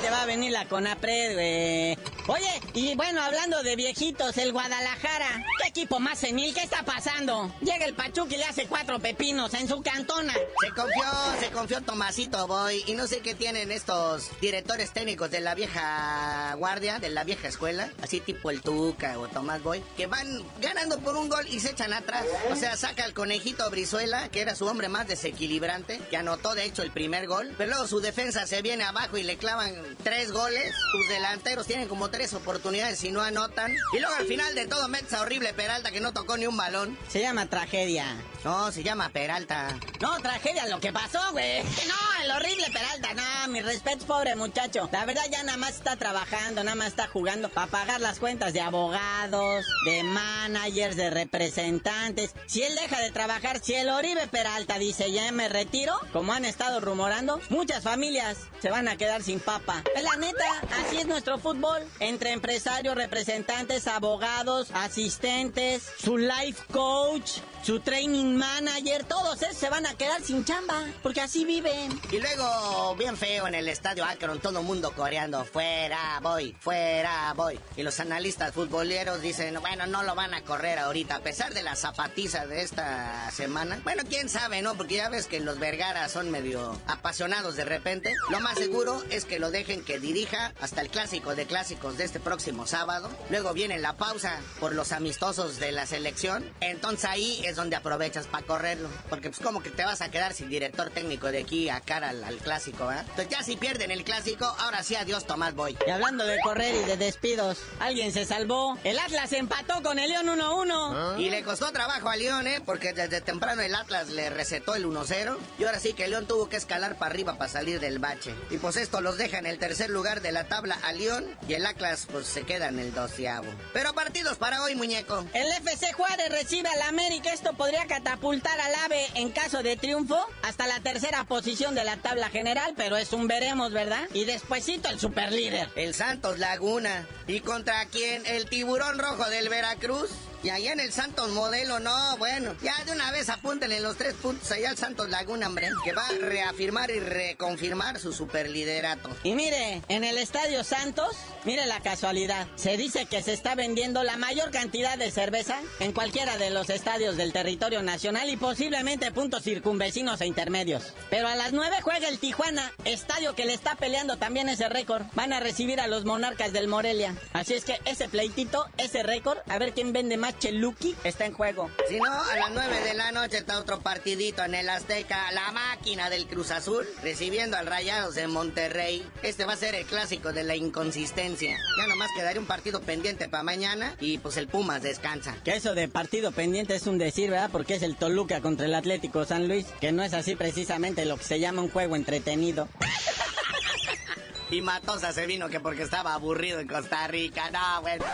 Te 0.00 0.10
va 0.10 0.22
a 0.22 0.26
venir 0.26 0.52
la 0.52 0.66
Conapred, 0.66 1.34
güey. 1.34 1.98
Oye, 2.28 2.60
y 2.74 2.94
bueno, 2.96 3.22
hablando 3.22 3.62
de 3.62 3.76
viejitos, 3.76 4.36
el 4.38 4.52
Guadalajara. 4.52 5.44
¿Qué 5.62 5.68
equipo 5.68 6.00
más 6.00 6.18
senil? 6.18 6.52
¿Qué 6.52 6.62
está 6.62 6.82
pasando? 6.82 7.54
Llega 7.60 7.84
el 7.84 7.94
Pachuca 7.94 8.34
y 8.34 8.38
le 8.38 8.44
hace 8.44 8.66
cuatro 8.66 8.98
pepinos 8.98 9.54
en 9.54 9.68
su 9.68 9.80
cantona. 9.80 10.32
Se 10.32 10.70
confió, 10.70 11.04
se 11.38 11.50
confió 11.50 11.80
Tomasito 11.82 12.48
Boy. 12.48 12.82
Y 12.88 12.94
no 12.94 13.06
sé 13.06 13.20
qué 13.20 13.36
tienen 13.36 13.70
estos 13.70 14.28
directores 14.40 14.92
técnicos 14.92 15.30
de 15.30 15.40
la 15.40 15.54
vieja 15.54 16.54
guardia, 16.58 16.98
de 16.98 17.10
la 17.10 17.22
vieja 17.22 17.46
escuela. 17.46 17.92
Así 18.02 18.18
tipo 18.18 18.50
el 18.50 18.60
Tuca 18.60 19.18
o 19.20 19.28
Tomás 19.28 19.62
Boy. 19.62 19.82
Que 19.96 20.08
van 20.08 20.42
ganando 20.60 20.98
por 20.98 21.16
un 21.16 21.28
gol 21.28 21.46
y 21.48 21.60
se 21.60 21.70
echan 21.70 21.92
atrás. 21.92 22.24
O 22.50 22.56
sea, 22.56 22.76
saca 22.76 23.04
el 23.04 23.14
conejito 23.14 23.70
Brizuela, 23.70 24.28
que 24.30 24.40
era 24.40 24.56
su 24.56 24.66
hombre 24.66 24.88
más 24.88 25.06
desequilibrante, 25.06 26.00
que 26.10 26.16
anotó 26.16 26.56
de 26.56 26.64
hecho 26.64 26.82
el 26.82 26.90
primer 26.90 27.28
gol. 27.28 27.54
Pero 27.56 27.70
luego 27.70 27.86
su 27.86 28.00
defensa 28.00 28.48
se 28.48 28.62
viene 28.62 28.82
abajo 28.82 29.16
y 29.16 29.22
le 29.22 29.36
clavan 29.36 29.85
tres 30.02 30.32
goles. 30.32 30.74
Sus 30.90 31.08
delanteros 31.08 31.66
tienen 31.66 31.88
como 31.88 32.10
tres 32.10 32.34
oportunidades 32.34 33.02
y 33.04 33.10
no 33.10 33.22
anotan. 33.22 33.72
Y 33.92 34.00
luego 34.00 34.14
al 34.14 34.26
final 34.26 34.54
de 34.54 34.66
todo 34.66 34.88
metes 34.88 35.12
a 35.12 35.22
horrible 35.22 35.52
Peralta 35.54 35.90
que 35.90 36.00
no 36.00 36.12
tocó 36.12 36.36
ni 36.36 36.46
un 36.46 36.56
balón. 36.56 36.98
Se 37.08 37.20
llama 37.20 37.46
tragedia. 37.46 38.16
No, 38.44 38.70
se 38.72 38.82
llama 38.82 39.08
Peralta. 39.08 39.78
No, 40.00 40.18
tragedia 40.20 40.66
lo 40.68 40.80
que 40.80 40.92
pasó, 40.92 41.20
güey. 41.32 41.62
No, 41.86 42.24
el 42.24 42.30
horrible 42.30 42.66
Peralta. 42.72 43.14
No, 43.14 43.52
mi 43.52 43.60
respeto, 43.60 44.06
pobre 44.06 44.34
muchacho. 44.34 44.88
La 44.92 45.04
verdad 45.04 45.22
ya 45.30 45.42
nada 45.42 45.58
más 45.58 45.76
está 45.76 45.96
trabajando, 45.96 46.64
nada 46.64 46.74
más 46.74 46.88
está 46.88 47.06
jugando 47.08 47.48
para 47.48 47.66
pagar 47.68 48.00
las 48.00 48.18
cuentas 48.18 48.52
de 48.52 48.60
abogados, 48.60 49.66
de 49.84 50.02
managers, 50.02 50.96
de 50.96 51.10
representantes. 51.10 52.34
Si 52.46 52.62
él 52.62 52.74
deja 52.74 53.00
de 53.00 53.10
trabajar, 53.10 53.60
si 53.62 53.74
el 53.74 53.88
Oribe 53.88 54.26
Peralta 54.28 54.78
dice 54.78 55.12
ya 55.12 55.30
me 55.32 55.48
retiro, 55.48 55.98
como 56.12 56.32
han 56.32 56.44
estado 56.44 56.80
rumorando, 56.80 57.40
muchas 57.50 57.82
familias 57.82 58.38
se 58.60 58.70
van 58.70 58.88
a 58.88 58.96
quedar 58.96 59.22
sin 59.22 59.40
papa. 59.40 59.75
La 60.02 60.16
neta, 60.16 60.44
así 60.80 60.98
es 60.98 61.06
nuestro 61.06 61.38
fútbol. 61.38 61.82
Entre 62.00 62.32
empresarios, 62.32 62.94
representantes, 62.94 63.86
abogados, 63.86 64.68
asistentes, 64.72 65.82
su 65.98 66.16
life 66.18 66.62
coach, 66.72 67.38
su 67.62 67.80
training 67.80 68.36
manager, 68.36 69.04
todos 69.04 69.42
esos 69.42 69.56
se 69.56 69.68
van 69.68 69.86
a 69.86 69.94
quedar 69.94 70.22
sin 70.22 70.44
chamba, 70.44 70.84
porque 71.02 71.20
así 71.20 71.44
viven. 71.44 72.00
Y 72.12 72.18
luego, 72.18 72.94
bien 72.96 73.16
feo 73.16 73.48
en 73.48 73.54
el 73.54 73.68
estadio 73.68 74.04
Akron, 74.04 74.38
todo 74.38 74.60
el 74.60 74.64
mundo 74.64 74.92
coreando, 74.92 75.44
fuera, 75.44 76.20
voy, 76.22 76.56
fuera, 76.60 77.32
voy. 77.34 77.58
Y 77.76 77.82
los 77.82 77.98
analistas 77.98 78.54
futboleros 78.54 79.20
dicen, 79.20 79.58
bueno, 79.60 79.86
no 79.86 80.04
lo 80.04 80.14
van 80.14 80.32
a 80.34 80.42
correr 80.42 80.78
ahorita, 80.78 81.16
a 81.16 81.20
pesar 81.20 81.54
de 81.54 81.62
la 81.62 81.74
zapatiza 81.74 82.46
de 82.46 82.62
esta 82.62 83.30
semana. 83.32 83.80
Bueno, 83.82 84.04
quién 84.08 84.28
sabe, 84.28 84.62
¿no? 84.62 84.76
Porque 84.76 84.96
ya 84.96 85.08
ves 85.08 85.26
que 85.26 85.40
los 85.40 85.58
Vergara 85.58 86.08
son 86.08 86.30
medio 86.30 86.78
apasionados 86.86 87.56
de 87.56 87.64
repente. 87.64 88.14
Lo 88.30 88.38
más 88.40 88.58
seguro 88.58 89.02
es 89.10 89.24
que 89.24 89.40
lo 89.40 89.50
dejen 89.50 89.65
que 89.66 89.98
dirija 89.98 90.52
hasta 90.60 90.80
el 90.80 90.88
clásico 90.88 91.34
de 91.34 91.44
clásicos 91.44 91.96
de 91.96 92.04
este 92.04 92.20
próximo 92.20 92.68
sábado. 92.68 93.10
Luego 93.30 93.52
viene 93.52 93.78
la 93.78 93.94
pausa 93.96 94.38
por 94.60 94.72
los 94.74 94.92
amistosos 94.92 95.58
de 95.58 95.72
la 95.72 95.86
selección. 95.86 96.48
Entonces 96.60 97.04
ahí 97.06 97.42
es 97.44 97.56
donde 97.56 97.74
aprovechas 97.74 98.28
para 98.28 98.46
correrlo. 98.46 98.88
Porque 99.10 99.28
pues 99.28 99.40
como 99.40 99.62
que 99.62 99.70
te 99.70 99.84
vas 99.84 100.02
a 100.02 100.10
quedar 100.10 100.34
sin 100.34 100.48
director 100.48 100.90
técnico 100.90 101.26
de 101.32 101.40
aquí 101.40 101.68
a 101.68 101.80
cara 101.80 102.10
al, 102.10 102.22
al 102.22 102.36
clásico, 102.36 102.92
¿eh? 102.92 102.98
Entonces 103.00 103.28
ya 103.28 103.42
si 103.42 103.56
pierden 103.56 103.90
el 103.90 104.04
clásico, 104.04 104.44
ahora 104.44 104.84
sí 104.84 104.94
adiós 104.94 105.26
Tomás 105.26 105.54
Boy. 105.54 105.76
Y 105.84 105.90
hablando 105.90 106.24
de 106.24 106.38
correr 106.40 106.74
y 106.74 106.84
de 106.84 106.96
despidos, 106.96 107.58
alguien 107.80 108.12
se 108.12 108.24
salvó. 108.24 108.78
El 108.84 109.00
Atlas 109.00 109.32
empató 109.32 109.82
con 109.82 109.98
el 109.98 110.10
León 110.10 110.26
1-1. 110.28 111.18
Y 111.20 111.28
le 111.28 111.42
costó 111.42 111.72
trabajo 111.72 112.08
a 112.08 112.14
León, 112.14 112.46
¿eh? 112.46 112.62
Porque 112.64 112.92
desde 112.92 113.20
temprano 113.20 113.62
el 113.62 113.74
Atlas 113.74 114.10
le 114.10 114.30
recetó 114.30 114.76
el 114.76 114.86
1-0. 114.86 115.36
Y 115.58 115.64
ahora 115.64 115.80
sí 115.80 115.92
que 115.92 116.06
León 116.06 116.26
tuvo 116.26 116.48
que 116.48 116.56
escalar 116.56 116.96
para 116.96 117.10
arriba 117.10 117.36
para 117.36 117.50
salir 117.50 117.80
del 117.80 117.98
bache. 117.98 118.32
Y 118.50 118.58
pues 118.58 118.76
esto 118.76 119.00
los 119.00 119.18
deja 119.18 119.38
en 119.38 119.46
el 119.46 119.55
tercer 119.56 119.90
lugar 119.90 120.22
de 120.22 120.32
la 120.32 120.44
tabla 120.44 120.78
a 120.82 120.92
León. 120.92 121.24
Y 121.48 121.54
el 121.54 121.66
Atlas 121.66 122.06
pues 122.10 122.26
se 122.26 122.42
queda 122.42 122.68
en 122.68 122.78
el 122.78 122.92
doceavo. 122.94 123.48
Pero 123.72 123.92
partidos 123.94 124.38
para 124.38 124.62
hoy, 124.62 124.74
muñeco. 124.74 125.24
El 125.34 125.46
FC 125.52 125.92
Juárez 125.92 126.30
recibe 126.30 126.68
al 126.68 126.82
América. 126.82 127.32
Esto 127.32 127.54
podría 127.54 127.86
catapultar 127.86 128.58
al 128.60 128.74
AVE 128.86 129.06
en 129.14 129.30
caso 129.30 129.62
de 129.62 129.76
triunfo 129.76 130.18
hasta 130.42 130.66
la 130.66 130.80
tercera 130.80 131.24
posición 131.24 131.74
de 131.74 131.84
la 131.84 131.96
tabla 131.96 132.30
general, 132.30 132.74
pero 132.76 132.96
es 132.96 133.12
un 133.12 133.26
veremos, 133.26 133.72
¿verdad? 133.72 134.08
Y 134.12 134.24
despuesito 134.24 134.88
el 134.88 134.98
superlíder. 135.00 135.70
El 135.76 135.94
Santos 135.94 136.38
Laguna. 136.38 137.06
¿Y 137.26 137.40
contra 137.40 137.86
quién? 137.86 138.24
El 138.26 138.46
tiburón 138.46 138.98
rojo 138.98 139.28
del 139.30 139.48
Veracruz. 139.48 140.10
Y 140.46 140.50
allá 140.50 140.74
en 140.74 140.78
el 140.78 140.92
Santos 140.92 141.28
Modelo, 141.30 141.80
no, 141.80 142.16
bueno, 142.18 142.54
ya 142.62 142.72
de 142.84 142.92
una 142.92 143.10
vez 143.10 143.28
apúntenle 143.30 143.80
los 143.80 143.96
tres 143.96 144.14
puntos 144.14 144.48
allá 144.52 144.70
al 144.70 144.76
Santos 144.76 145.10
Laguna, 145.10 145.48
hombre, 145.48 145.70
que 145.82 145.92
va 145.92 146.06
a 146.06 146.12
reafirmar 146.12 146.88
y 146.92 147.00
reconfirmar 147.00 147.98
su 147.98 148.12
superliderato. 148.12 149.10
Y 149.24 149.34
mire, 149.34 149.82
en 149.88 150.04
el 150.04 150.18
Estadio 150.18 150.62
Santos, 150.62 151.16
mire 151.44 151.66
la 151.66 151.80
casualidad, 151.80 152.46
se 152.54 152.76
dice 152.76 153.06
que 153.06 153.24
se 153.24 153.32
está 153.32 153.56
vendiendo 153.56 154.04
la 154.04 154.18
mayor 154.18 154.52
cantidad 154.52 154.96
de 154.96 155.10
cerveza 155.10 155.60
en 155.80 155.90
cualquiera 155.92 156.38
de 156.38 156.50
los 156.50 156.70
estadios 156.70 157.16
del 157.16 157.32
territorio 157.32 157.82
nacional 157.82 158.30
y 158.30 158.36
posiblemente 158.36 159.10
puntos 159.10 159.42
circunvecinos 159.42 160.20
e 160.20 160.26
intermedios. 160.26 160.94
Pero 161.10 161.26
a 161.26 161.34
las 161.34 161.54
9 161.54 161.78
juega 161.82 162.06
el 162.06 162.20
Tijuana, 162.20 162.70
estadio 162.84 163.34
que 163.34 163.46
le 163.46 163.54
está 163.54 163.74
peleando 163.74 164.16
también 164.16 164.48
ese 164.48 164.68
récord. 164.68 165.06
Van 165.14 165.32
a 165.32 165.40
recibir 165.40 165.80
a 165.80 165.88
los 165.88 166.04
monarcas 166.04 166.52
del 166.52 166.68
Morelia. 166.68 167.16
Así 167.32 167.54
es 167.54 167.64
que 167.64 167.80
ese 167.84 168.08
pleitito, 168.08 168.64
ese 168.78 169.02
récord, 169.02 169.38
a 169.48 169.58
ver 169.58 169.72
quién 169.72 169.92
vende 169.92 170.16
más 170.16 170.35
Cheluki 170.38 170.94
está 171.04 171.26
en 171.26 171.32
juego. 171.32 171.70
Si 171.88 171.98
no, 171.98 172.12
a 172.12 172.36
las 172.36 172.50
9 172.52 172.80
de 172.82 172.94
la 172.94 173.12
noche 173.12 173.38
está 173.38 173.58
otro 173.58 173.80
partidito 173.80 174.44
en 174.44 174.54
el 174.54 174.68
Azteca, 174.68 175.30
la 175.32 175.52
máquina 175.52 176.10
del 176.10 176.26
Cruz 176.26 176.50
Azul, 176.50 176.86
recibiendo 177.02 177.56
al 177.56 177.66
Rayados 177.66 178.14
de 178.14 178.26
Monterrey. 178.26 179.06
Este 179.22 179.44
va 179.44 179.54
a 179.54 179.56
ser 179.56 179.74
el 179.74 179.86
clásico 179.86 180.32
de 180.32 180.44
la 180.44 180.56
inconsistencia. 180.56 181.56
Ya 181.78 181.86
nomás 181.86 182.10
quedaría 182.16 182.40
un 182.40 182.46
partido 182.46 182.80
pendiente 182.80 183.28
para 183.28 183.42
mañana 183.42 183.96
y 184.00 184.18
pues 184.18 184.36
el 184.36 184.48
Pumas 184.48 184.82
descansa. 184.82 185.36
Que 185.44 185.56
eso 185.56 185.74
de 185.74 185.88
partido 185.88 186.32
pendiente 186.32 186.74
es 186.74 186.86
un 186.86 186.98
decir, 186.98 187.30
¿verdad? 187.30 187.50
Porque 187.50 187.74
es 187.74 187.82
el 187.82 187.96
Toluca 187.96 188.40
contra 188.40 188.66
el 188.66 188.74
Atlético 188.74 189.24
San 189.24 189.48
Luis, 189.48 189.66
que 189.80 189.92
no 189.92 190.02
es 190.02 190.14
así 190.14 190.36
precisamente 190.36 191.04
lo 191.04 191.16
que 191.16 191.24
se 191.24 191.40
llama 191.40 191.62
un 191.62 191.70
juego 191.70 191.96
entretenido. 191.96 192.68
y 194.50 194.60
Matosa 194.60 195.12
se 195.12 195.26
vino 195.26 195.48
que 195.48 195.60
porque 195.60 195.82
estaba 195.82 196.14
aburrido 196.14 196.60
en 196.60 196.68
Costa 196.68 197.06
Rica. 197.08 197.50
No, 197.50 197.82
bueno. 197.82 198.04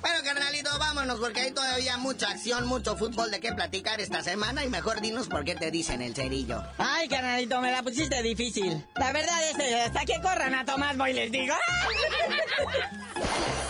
Bueno, 0.00 0.18
carnalito, 0.24 0.70
vámonos 0.78 1.20
porque 1.20 1.40
hay 1.40 1.50
todavía 1.52 1.96
mucha 1.96 2.30
acción, 2.30 2.66
mucho 2.66 2.96
fútbol 2.96 3.30
de 3.30 3.40
qué 3.40 3.52
platicar 3.52 4.00
esta 4.00 4.22
semana 4.22 4.64
y 4.64 4.68
mejor 4.68 5.00
dinos 5.00 5.28
por 5.28 5.44
qué 5.44 5.54
te 5.54 5.70
dicen 5.70 6.02
el 6.02 6.14
cerillo. 6.14 6.62
Ay, 6.78 7.08
carnalito, 7.08 7.60
me 7.60 7.70
la 7.70 7.82
pusiste 7.82 8.22
difícil. 8.22 8.84
La 8.96 9.12
verdad 9.12 9.50
es 9.50 9.56
que 9.56 9.80
hasta 9.80 10.04
que 10.04 10.20
corran 10.20 10.54
a 10.54 10.64
Tomás 10.64 10.96
Boy 10.96 11.12
les 11.12 11.30
digo. 11.30 11.54